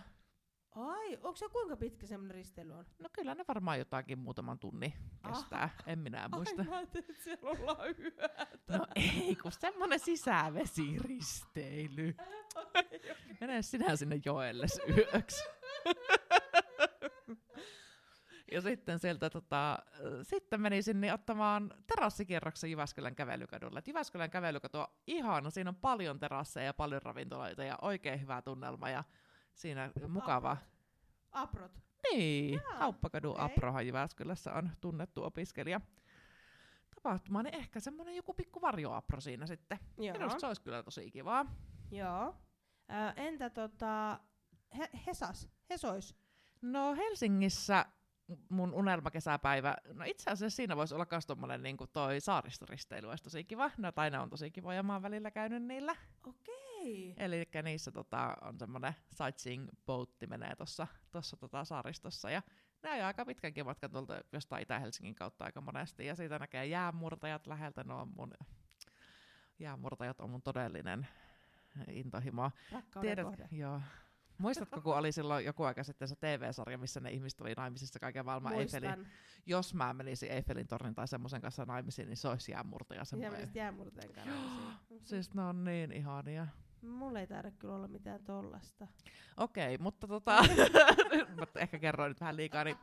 Ai, 0.75 1.13
onko 1.13 1.36
se 1.36 1.49
kuinka 1.49 1.77
pitkä 1.77 2.08
semmoinen 2.08 2.36
risteily 2.36 2.73
on? 2.73 2.86
No 2.99 3.10
kyllä 3.13 3.36
ne 3.36 3.45
varmaan 3.47 3.79
jotakin 3.79 4.19
muutaman 4.19 4.60
tunnin 4.60 4.93
kestää, 5.27 5.69
en 5.86 5.99
minä 5.99 6.29
muista. 6.36 6.62
Ai, 6.62 6.67
mä 6.67 6.77
ajattelin, 6.77 7.12
että 7.12 7.23
siellä 7.23 7.49
ollaan 7.49 7.95
yötä. 7.99 8.47
No 8.67 8.88
ei, 8.95 9.38
kun 9.41 9.51
semmonen 9.51 9.99
sisävesiristeily. 9.99 12.15
Mene 13.41 13.62
sinä 13.62 13.95
sinne 13.95 14.21
joelle 14.25 14.65
yöksi. 14.97 15.43
ja 18.51 18.62
sitten 18.62 18.99
sieltä 18.99 19.29
tota, 19.29 19.79
sitten 20.21 20.62
meni 20.62 20.82
sinne 20.82 21.13
ottamaan 21.13 21.73
terassikierroksen 21.88 22.71
Jyväskylän 22.71 23.15
kävelykadulle. 23.15 23.79
Et 23.79 23.88
Jyväskylän 23.88 24.29
kävelykatu 24.29 24.79
on 24.79 24.88
ihana, 25.08 25.49
siinä 25.49 25.69
on 25.69 25.75
paljon 25.75 26.19
terasseja 26.19 26.65
ja 26.65 26.73
paljon 26.73 27.01
ravintoloita 27.01 27.63
ja 27.63 27.77
oikein 27.82 28.21
hyvä 28.21 28.41
tunnelma 28.41 28.89
ja 28.89 29.03
siinä 29.60 29.91
mukava. 30.08 30.58
Aprot. 31.32 31.72
Niin, 32.12 32.54
Jaa, 32.54 32.78
kauppakadun 32.80 33.32
okei. 33.32 33.45
Aprohan 33.45 33.88
Jyväskylässä 33.88 34.54
on 34.54 34.69
tunnettu 34.82 35.24
opiskelija. 35.24 35.82
Tapahtuma, 36.95 37.43
niin 37.43 37.56
ehkä 37.56 37.80
semmonen 37.80 38.15
joku 38.15 38.34
pikku 38.34 38.62
varjoapro 38.62 39.22
siinä 39.22 39.45
sitten. 39.45 39.80
Joo. 39.98 40.17
Minusta 40.17 40.39
se 40.39 40.48
olisi 40.48 40.62
kyllä 40.62 40.84
tosi 40.84 41.12
kivaa. 41.12 41.45
Joo. 41.91 42.36
Ö, 42.89 43.13
entä 43.15 43.50
tota, 43.50 44.19
he, 44.78 44.89
Hesas? 45.08 45.50
Hesois? 45.69 46.15
No 46.62 46.95
Helsingissä 46.95 47.86
mun 48.50 48.74
unelmakesäpäivä, 48.74 49.76
no 49.93 50.06
itse 50.06 50.32
asiassa 50.32 50.56
siinä 50.56 50.76
voisi 50.76 50.95
olla 50.95 51.06
myös 51.12 51.26
tommonen 51.26 51.63
niin 51.63 51.78
toi 51.93 52.19
saaristoristeily, 52.22 53.10
olisi 53.10 53.24
tosi 53.24 53.43
kiva. 53.43 53.72
No, 53.78 53.91
tai 53.91 54.10
ne 54.10 54.19
on 54.19 54.30
tosi 54.30 54.52
kivoja, 54.52 54.84
mä 54.84 54.93
oon 54.93 55.02
välillä 55.02 55.32
käynyt 55.32 55.63
niillä. 55.63 55.95
Okei. 56.28 56.59
Eli 57.17 57.47
niissä 57.63 57.91
tota, 57.91 58.38
on 58.41 58.60
semmonen 58.60 58.93
sightseeing 59.12 59.67
boatti 59.86 60.28
menee 60.28 60.56
tossa, 60.56 60.88
tossa 61.12 61.38
tota, 61.38 61.65
saaristossa. 61.65 62.32
Ja 62.32 62.41
ne 62.84 62.89
ajaa 62.89 63.08
aika 63.08 63.25
pitkänkin 63.25 63.65
matkan 63.65 63.91
tuolta 63.91 64.21
jostain 64.32 64.63
Itä-Helsingin 64.63 65.15
kautta 65.15 65.45
aika 65.45 65.62
monesti. 65.62 66.06
Ja 66.06 66.15
siitä 66.15 66.39
näkee 66.39 66.65
jäänmurtajat 66.65 67.47
läheltä. 67.47 67.84
Ne 67.84 67.93
on 67.93 68.08
mun, 68.15 68.34
jäänmurtajat 69.60 70.19
on 70.19 70.30
mun 70.30 70.41
todellinen 70.41 71.08
intohimo. 71.88 72.52
Rakkauden 72.71 73.25
kohde. 73.25 73.47
joo. 73.52 73.82
Muistatko, 74.38 74.82
kun 74.82 74.95
oli 74.95 75.12
silloin 75.12 75.45
joku 75.45 75.63
aika 75.63 75.84
sitten 75.84 76.08
se 76.08 76.15
TV-sarja, 76.15 76.78
missä 76.78 76.99
ne 76.99 77.12
ihmiset 77.12 77.41
oli 77.41 77.54
naimisissa 77.54 77.99
kaiken 77.99 78.25
maailman 78.25 78.54
Eiffelin. 78.54 79.08
Jos 79.45 79.73
mä 79.73 79.93
menisin 79.93 80.32
Eiffelin 80.32 80.67
tornin 80.67 80.95
tai 80.95 81.08
semmoisen 81.08 81.41
kanssa 81.41 81.65
naimisiin, 81.65 82.08
niin 82.08 82.17
se 82.17 82.28
olisi 82.28 82.52
jäänmurtaja 82.52 83.06
Sä 83.06 83.10
semmoinen. 83.10 83.32
menisit 83.34 83.56
kanssa. 84.12 84.36
Siis 85.10 85.34
ne 85.34 85.41
on 85.41 85.63
niin 85.63 85.91
ihania. 85.91 86.47
Mulla 86.82 87.20
ei 87.20 87.28
taida 87.28 87.52
kyllä 87.52 87.76
olla 87.76 87.88
mitään 87.88 88.24
tollasta. 88.24 88.88
Okei, 89.38 89.78
mutta 89.78 90.08
tota, 90.08 90.38
ehkä 91.56 91.80
kerroin 91.80 92.10
nyt 92.10 92.22
vähän 92.22 92.38
liikaa, 92.38 92.63
niin 92.63 92.78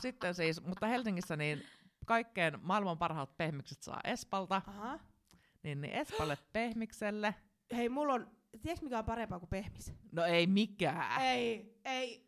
sitten 0.00 0.34
siis, 0.34 0.62
mutta 0.62 0.86
Helsingissä 0.86 1.36
niin 1.36 1.62
kaikkein 2.06 2.58
maailman 2.62 2.98
parhaat 2.98 3.36
pehmikset 3.36 3.82
saa 3.82 4.00
Espalta, 4.04 4.62
Aha. 4.66 4.98
niin, 5.62 5.80
niin 5.80 5.94
Espalle 5.94 6.38
pehmikselle. 6.52 7.34
Hei, 7.76 7.88
mulla 7.88 8.12
on, 8.12 8.30
tiedätkö 8.62 8.84
mikä 8.84 8.98
on 8.98 9.04
parempaa 9.04 9.38
kuin 9.38 9.48
pehmis? 9.50 9.94
No 10.12 10.24
ei 10.24 10.46
mikään. 10.46 11.20
Ei, 11.22 11.80
ei. 11.84 12.24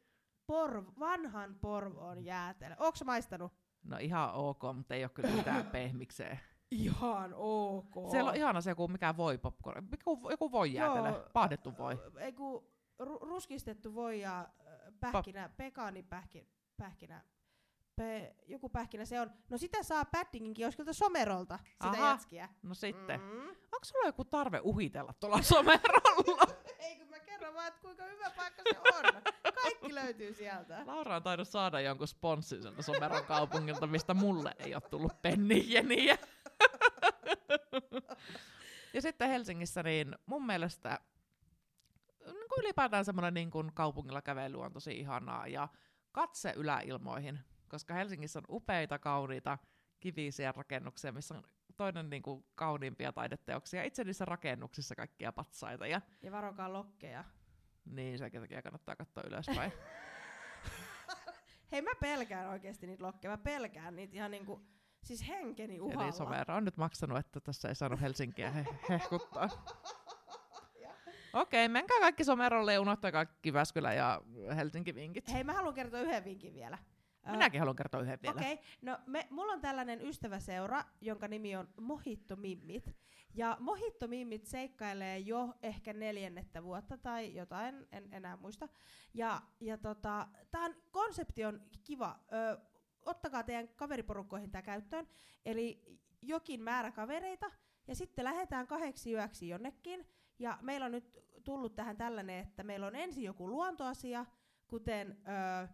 Porv, 0.47 0.87
vanhan 0.99 1.55
Porvoon 1.61 2.25
jäätelö. 2.25 2.75
Sä 2.95 3.05
maistanut? 3.05 3.53
No 3.85 3.99
ihan 4.01 4.35
ok, 4.35 4.63
mutta 4.75 4.95
ei 4.95 5.05
ole 5.05 5.11
kyllä 5.11 5.31
mitään 5.31 5.67
pehmikseen. 5.77 6.41
Ihan 6.71 7.35
ok. 7.37 8.11
Siellä 8.11 8.31
on 8.31 8.37
ihana 8.37 8.61
se 8.61 8.71
joku, 8.71 8.89
mikä 8.89 9.17
voi 9.17 9.39
popcorn, 9.39 9.89
joku, 9.91 10.31
joku 10.31 10.53
voi 10.53 10.73
jäätelö, 10.73 11.09
Joo. 11.09 11.29
pahdettu 11.33 11.73
voi. 11.79 11.99
Ei 12.19 12.33
kun 12.33 12.65
ru- 13.03 13.27
ruskistettu 13.29 13.95
voi 13.95 14.21
ja 14.21 14.41
äh, 14.41 14.47
pähkinä, 15.01 15.51
pekaanipähkinä, 15.57 16.47
pähkinä, 16.77 17.21
pe, 17.97 18.37
joku 18.47 18.69
pähkinä 18.69 19.05
se 19.05 19.21
on. 19.21 19.31
No 19.51 19.59
sitä 19.59 19.83
saa 19.83 20.05
paddingin 20.05 20.55
kioskilta 20.55 20.93
somerolta, 20.93 21.59
sitä 21.65 21.89
Aha. 21.89 22.09
jätskiä. 22.11 22.49
No 22.63 22.75
sitten. 22.75 23.21
Mm. 23.21 23.49
Onko 23.49 23.85
sulla 23.85 24.07
joku 24.07 24.25
tarve 24.25 24.61
uhitella 24.63 25.13
tuolla 25.13 25.43
somerolla? 25.43 26.47
Ei 26.79 26.97
kun 26.97 27.09
mä 27.11 27.19
kerron 27.19 27.55
vaan, 27.55 27.69
että 27.69 27.81
kuinka 27.81 28.05
hyvä 28.05 28.31
paikka 28.37 28.63
se 28.73 28.79
on. 28.79 29.23
Kaikki 29.63 29.95
löytyy 29.95 30.35
sieltä. 30.35 30.83
Laura 30.87 31.17
on 31.17 31.23
tainnut 31.23 31.49
saada 31.49 31.81
jonkun 31.81 32.09
sponssin 32.09 32.63
sieltä 32.63 32.83
someron 32.83 33.25
kaupungilta, 33.25 33.87
mistä 33.87 34.15
mulle 34.15 34.55
ei 34.59 34.75
ole 34.75 34.83
tullut 34.91 35.23
pennieniä. 35.23 36.19
ja 38.95 39.03
sitten 39.03 39.29
Helsingissä, 39.29 39.83
niin 39.83 40.15
mun 40.27 40.47
mielestä 40.47 41.01
niin 42.25 42.49
kuin 42.49 42.61
ylipäätään 42.65 43.05
semmoinen 43.05 43.35
niin 43.35 43.51
kuin 43.51 43.73
kaupungilla 43.75 44.23
kävely 44.23 44.61
on 44.61 44.73
tosi 44.73 44.99
ihanaa. 44.99 45.47
Ja 45.47 45.69
katse 46.13 46.53
yläilmoihin, 46.57 47.41
koska 47.69 47.95
Helsingissä 47.95 48.39
on 48.39 48.45
upeita, 48.49 48.99
kauniita, 48.99 49.59
kivisiä 50.01 50.53
rakennuksia, 50.53 51.13
missä 51.13 51.35
on 51.35 51.43
toinen 51.77 52.11
niin 52.11 52.23
kuin 52.23 52.45
kauniimpia 52.55 53.13
taideteoksia. 53.13 53.85
Itse 53.85 54.05
niissä 54.05 54.25
rakennuksissa 54.25 54.95
kaikkia 54.95 55.33
patsaita. 55.33 55.87
Ja 55.87 56.01
Ja 56.23 56.33
varokaa 56.33 56.73
lokkeja. 56.73 57.25
niin, 57.85 58.19
senkin 58.19 58.41
takia 58.41 58.63
kannattaa 58.63 58.97
katsoa 58.97 59.25
ylöspäin. 59.27 59.73
Hei 61.73 61.83
mä 61.83 61.91
pelkään 62.01 62.49
oikeesti 62.49 62.87
niitä 62.87 63.05
lokkeja. 63.05 63.31
Mä 63.31 63.39
pelkään 63.39 63.97
niitä 63.97 64.17
ihan 64.17 64.31
niinku, 64.31 64.67
siis 65.07 65.29
henkeni 65.29 65.81
uhalla. 65.81 66.05
Eli 66.05 66.13
Somero 66.13 66.55
on 66.55 66.65
nyt 66.65 66.77
maksanut, 66.77 67.19
että 67.19 67.41
tässä 67.41 67.69
ei 67.69 67.75
saanut 67.75 68.01
Helsinkiä 68.01 68.51
he- 68.51 68.67
hehkuttaa. 68.89 69.49
Okei, 71.33 71.69
menkää 71.69 72.01
kaikki 72.01 72.25
Somerolle 72.25 72.73
ja 72.73 72.81
unohtaa 72.81 73.13
kaikki 73.13 73.53
Väskylä 73.53 73.93
ja 73.93 74.23
Helsinki-vinkit. 74.57 75.33
Hei 75.33 75.45
mä 75.45 75.53
haluan 75.53 75.75
kertoa 75.75 76.01
yhden 76.01 76.25
vinkin 76.25 76.55
vielä. 76.55 76.79
Minäkin 77.31 77.61
haluan 77.61 77.77
kertoa 77.77 78.01
yhden 78.01 78.19
vielä. 78.23 78.35
Okei, 78.35 78.53
okay. 78.53 78.65
no 78.83 78.99
me, 79.07 79.27
mulla 79.31 79.53
on 79.53 79.61
tällainen 79.61 80.03
ystäväseura, 80.03 80.85
jonka 81.01 81.29
nimi 81.29 81.57
on 81.57 81.69
Mohitto 81.81 82.37
Mimmit. 82.37 82.97
Ja 83.35 83.57
Mohitto 83.61 84.09
Mimmit 84.09 84.47
seikkailee 84.47 85.19
jo 85.19 85.55
ehkä 85.63 85.93
neljännettä 85.93 86.63
vuotta 86.63 86.99
tai 86.99 87.35
jotain, 87.35 87.87
en 87.93 88.09
enää 88.13 88.37
muista. 88.37 88.69
Ja, 89.15 89.43
ja 89.61 89.79
tota, 89.79 90.29
tämän 90.51 90.75
konsepti 90.91 91.45
on 91.45 91.61
kiva. 91.85 92.19
Ö, 92.33 92.59
ottakaa 93.07 93.43
teidän 93.43 93.69
kaveriporukkoihin 93.69 94.51
tämä 94.51 94.63
käyttöön. 94.63 95.09
Eli 95.45 95.83
jokin 96.23 96.63
määrä 96.63 96.93
kavereita, 96.93 97.51
ja 97.89 97.95
sitten 97.95 98.25
lähdetään 98.25 98.67
kahdeksi 98.67 99.13
yöksi 99.13 99.49
jonnekin. 99.49 100.07
Ja 100.39 100.59
meillä 100.63 100.87
on 100.87 100.93
nyt 100.93 101.19
tullut 101.45 101.75
tähän 101.75 101.97
tällainen, 101.97 102.39
että 102.39 102.63
meillä 102.63 102.87
on 102.87 102.95
ensin 102.97 103.25
joku 103.25 103.49
luontoasia, 103.49 104.27
kuten... 104.67 105.21
Ö, 105.63 105.69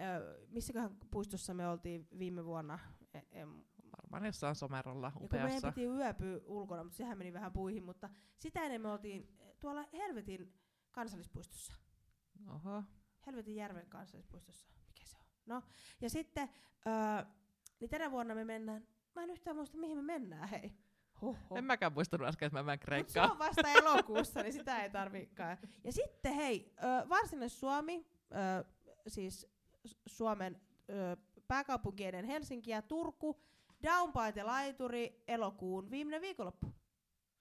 Ö, 0.00 0.46
missäköhän 0.48 0.96
puistossa 1.10 1.54
me 1.54 1.68
oltiin 1.68 2.08
viime 2.18 2.44
vuonna? 2.44 2.78
E- 3.14 3.20
em, 3.40 3.64
Varmaan 4.00 4.26
jossain 4.26 4.54
Somerolla 4.54 5.06
ja 5.06 5.10
kun 5.12 5.28
meidän 5.32 5.46
upeassa. 5.48 5.72
piti 5.72 5.86
yöpyä 5.86 6.40
ulkona, 6.44 6.84
mutta 6.84 6.96
sehän 6.96 7.18
meni 7.18 7.32
vähän 7.32 7.52
puihin, 7.52 7.82
mutta 7.84 8.10
sitä 8.38 8.62
ennen 8.62 8.80
me 8.80 8.88
oltiin 8.88 9.36
tuolla 9.60 9.84
Helvetin 9.92 10.54
kansallispuistossa. 10.92 11.72
Oho. 12.54 12.82
Helvetin 13.26 13.56
järven 13.56 13.86
kansallispuistossa. 13.86 14.68
No, 15.46 15.62
ja 16.00 16.10
sitten, 16.10 16.50
öö, 16.86 17.24
niin 17.80 17.90
tänä 17.90 18.10
vuonna 18.10 18.34
me 18.34 18.44
mennään, 18.44 18.86
mä 19.14 19.22
en 19.22 19.30
yhtään 19.30 19.56
muista 19.56 19.76
mihin 19.78 19.96
me 19.96 20.02
mennään, 20.02 20.48
hei. 20.48 20.72
Hoho. 21.22 21.56
En 21.56 21.64
mäkään 21.64 21.92
muistanut 21.92 22.28
äsken, 22.28 22.46
että 22.46 22.58
mä 22.58 22.62
menen 22.62 22.76
Mut 22.78 22.80
se 22.80 22.84
Kreikkaan. 22.84 23.30
on 23.30 23.38
vasta 23.38 23.68
elokuussa, 23.68 24.42
niin 24.42 24.52
sitä 24.52 24.82
ei 24.82 24.90
tarvikaan. 24.90 25.58
Ja 25.84 25.92
sitten 25.92 26.34
hei, 26.34 26.72
ö, 26.78 27.08
Varsinais-Suomi, 27.08 28.06
ö, 28.60 28.64
siis 29.06 29.46
Suomen 30.06 30.60
ö, 30.90 31.16
pääkaupunkien 31.48 32.24
Helsinki 32.24 32.70
ja 32.70 32.82
Turku, 32.82 33.40
Downpaite 33.82 34.42
Laituri, 34.42 35.22
elokuun 35.28 35.90
viimeinen 35.90 36.20
viikonloppu. 36.20 36.66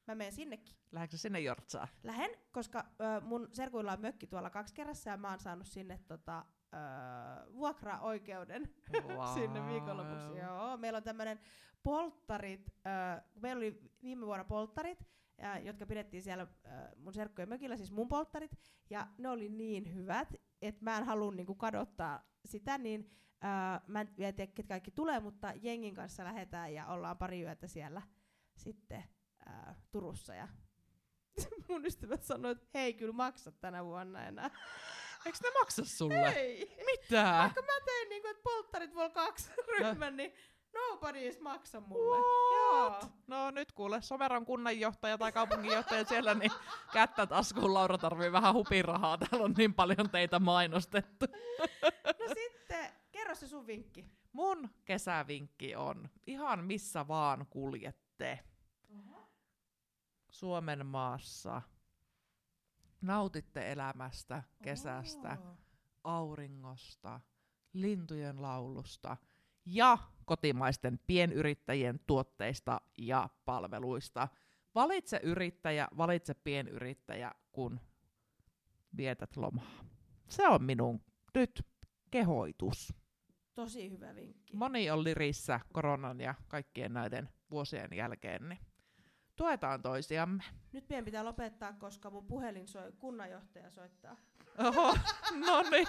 Mä 0.07 0.15
menen 0.15 0.33
sinnekin. 0.33 0.75
Lähdekö 0.91 1.17
sinne 1.17 1.39
Jortsaa? 1.39 1.87
Lähen, 2.03 2.29
koska 2.51 2.85
ö, 3.17 3.21
mun 3.21 3.47
serkuilla 3.51 3.91
on 3.93 4.01
mökki 4.01 4.27
tuolla 4.27 4.49
kaksi 4.49 4.73
kerrassa 4.73 5.09
ja 5.09 5.17
mä 5.17 5.29
oon 5.29 5.39
saanut 5.39 5.67
sinne 5.67 5.99
tota, 6.07 6.45
ö, 6.73 7.53
vuokra-oikeuden 7.53 8.69
sinne 9.33 9.67
viikonlopuksi. 9.67 10.37
Joo, 10.37 10.77
meillä 10.77 10.97
on 10.97 11.03
tämmöinen 11.03 11.39
polttarit, 11.83 12.73
äh, 12.87 13.23
meillä 13.35 13.59
oli 13.59 13.81
viime 14.03 14.25
vuonna 14.25 14.43
polttarit, 14.43 15.07
äh, 15.43 15.65
jotka 15.65 15.85
pidettiin 15.85 16.23
siellä 16.23 16.43
äh, 16.43 16.73
mun 16.97 17.13
serkkojen 17.13 17.49
mökillä, 17.49 17.77
siis 17.77 17.91
mun 17.91 18.07
polttarit, 18.07 18.51
ja 18.89 19.07
ne 19.17 19.29
oli 19.29 19.49
niin 19.49 19.93
hyvät, 19.95 20.33
että 20.61 20.83
mä 20.83 20.97
en 20.97 21.03
halua 21.03 21.31
niinku 21.31 21.55
kadottaa 21.55 22.23
sitä, 22.45 22.77
niin 22.77 23.11
äh, 23.45 23.81
mä 23.87 24.01
en 24.01 24.13
vielä 24.17 24.31
tiedä, 24.31 24.51
ketkä 24.51 24.73
kaikki 24.73 24.91
tulee, 24.91 25.19
mutta 25.19 25.53
jengin 25.61 25.95
kanssa 25.95 26.23
lähdetään 26.23 26.73
ja 26.73 26.87
ollaan 26.87 27.17
pari 27.17 27.41
yötä 27.41 27.67
siellä 27.67 28.01
sitten 28.55 29.03
äh, 29.47 29.75
Turussa 29.91 30.35
ja 30.35 30.47
mun 31.69 31.85
ystävät 31.85 32.23
sanoivat, 32.23 32.57
että 32.57 32.79
hei, 32.79 32.93
kyllä 32.93 33.13
maksat 33.13 33.61
tänä 33.61 33.85
vuonna 33.85 34.25
enää. 34.25 34.49
Eikö 35.25 35.37
ne 35.43 35.49
maksa 35.59 35.85
sulle? 35.85 36.29
Ei. 36.29 36.77
Mitä? 36.85 37.35
Vaikka 37.39 37.61
mä 37.61 37.85
tein 37.85 38.09
niinku, 38.09 38.27
että 38.27 38.43
polttarit 38.43 38.95
vol 38.95 39.09
kaksi 39.09 39.51
ryhmän, 39.67 40.17
niin 40.17 40.33
nobody 40.73 41.19
edes 41.19 41.39
maksa 41.39 41.79
mulle. 41.79 42.17
What? 42.17 42.53
Joo. 42.53 43.11
No 43.27 43.51
nyt 43.51 43.71
kuule, 43.71 44.01
Someron 44.01 44.45
kunnanjohtaja 44.45 45.17
tai 45.17 45.31
kaupunginjohtaja 45.31 46.05
siellä, 46.05 46.33
niin 46.33 46.51
kättä 46.93 47.25
taskuun 47.25 47.73
Laura 47.73 47.97
tarvii 47.97 48.31
vähän 48.31 48.53
hupirahaa. 48.53 49.17
Täällä 49.17 49.45
on 49.45 49.53
niin 49.57 49.73
paljon 49.73 50.09
teitä 50.11 50.39
mainostettu. 50.39 51.25
No 52.19 52.27
sitten, 52.33 52.89
kerro 53.11 53.35
se 53.35 53.47
sun 53.47 53.67
vinkki. 53.67 54.05
Mun 54.31 54.69
kesävinkki 54.85 55.75
on, 55.75 56.09
ihan 56.27 56.63
missä 56.63 57.07
vaan 57.07 57.45
kuljette 57.49 58.39
Suomen 60.29 60.85
maassa, 60.85 61.61
nautitte 63.03 63.71
elämästä, 63.71 64.43
kesästä, 64.63 65.37
Oo. 65.41 65.57
auringosta, 66.03 67.19
lintujen 67.73 68.41
laulusta 68.41 69.17
ja 69.65 69.97
kotimaisten 70.25 70.99
pienyrittäjien 71.07 71.99
tuotteista 72.07 72.81
ja 72.97 73.29
palveluista. 73.45 74.27
Valitse 74.75 75.19
yrittäjä, 75.23 75.87
valitse 75.97 76.33
pienyrittäjä, 76.33 77.31
kun 77.51 77.79
vietät 78.97 79.37
lomaa. 79.37 79.85
Se 80.29 80.47
on 80.47 80.63
minun 80.63 81.01
nyt 81.35 81.65
kehoitus. 82.11 82.93
Tosi 83.55 83.91
hyvä 83.91 84.15
vinkki. 84.15 84.55
Moni 84.55 84.89
on 84.89 85.03
lirissä 85.03 85.59
koronan 85.73 86.21
ja 86.21 86.35
kaikkien 86.47 86.93
näiden 86.93 87.29
vuosien 87.51 87.89
jälkeen, 87.95 88.49
niin 88.49 88.59
tuetaan 89.35 89.81
toisiamme. 89.81 90.43
Nyt 90.71 90.89
meidän 90.89 91.05
pitää 91.05 91.25
lopettaa, 91.25 91.73
koska 91.73 92.09
mun 92.09 92.25
puhelin 92.25 92.67
soi, 92.67 92.91
kunnanjohtaja 92.97 93.69
soittaa. 93.69 94.15
Oho, 94.57 94.97
no 95.45 95.61
niin. 95.71 95.87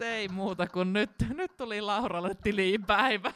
Ei 0.00 0.28
muuta 0.28 0.66
kuin 0.66 0.92
nyt, 0.92 1.10
nyt 1.36 1.56
tuli 1.56 1.80
Lauralle 1.80 2.34
tilipäivä. 2.34 3.32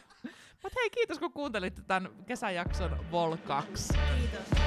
Mutta 0.62 0.78
hei, 0.81 0.90
kiitos 0.90 1.18
kun 1.18 1.33
kuuntelitte 1.33 1.83
tämän 1.83 2.11
kesäjakson 2.26 3.11
Vol 3.11 3.37
2. 3.37 3.94
Kiitos. 4.18 4.62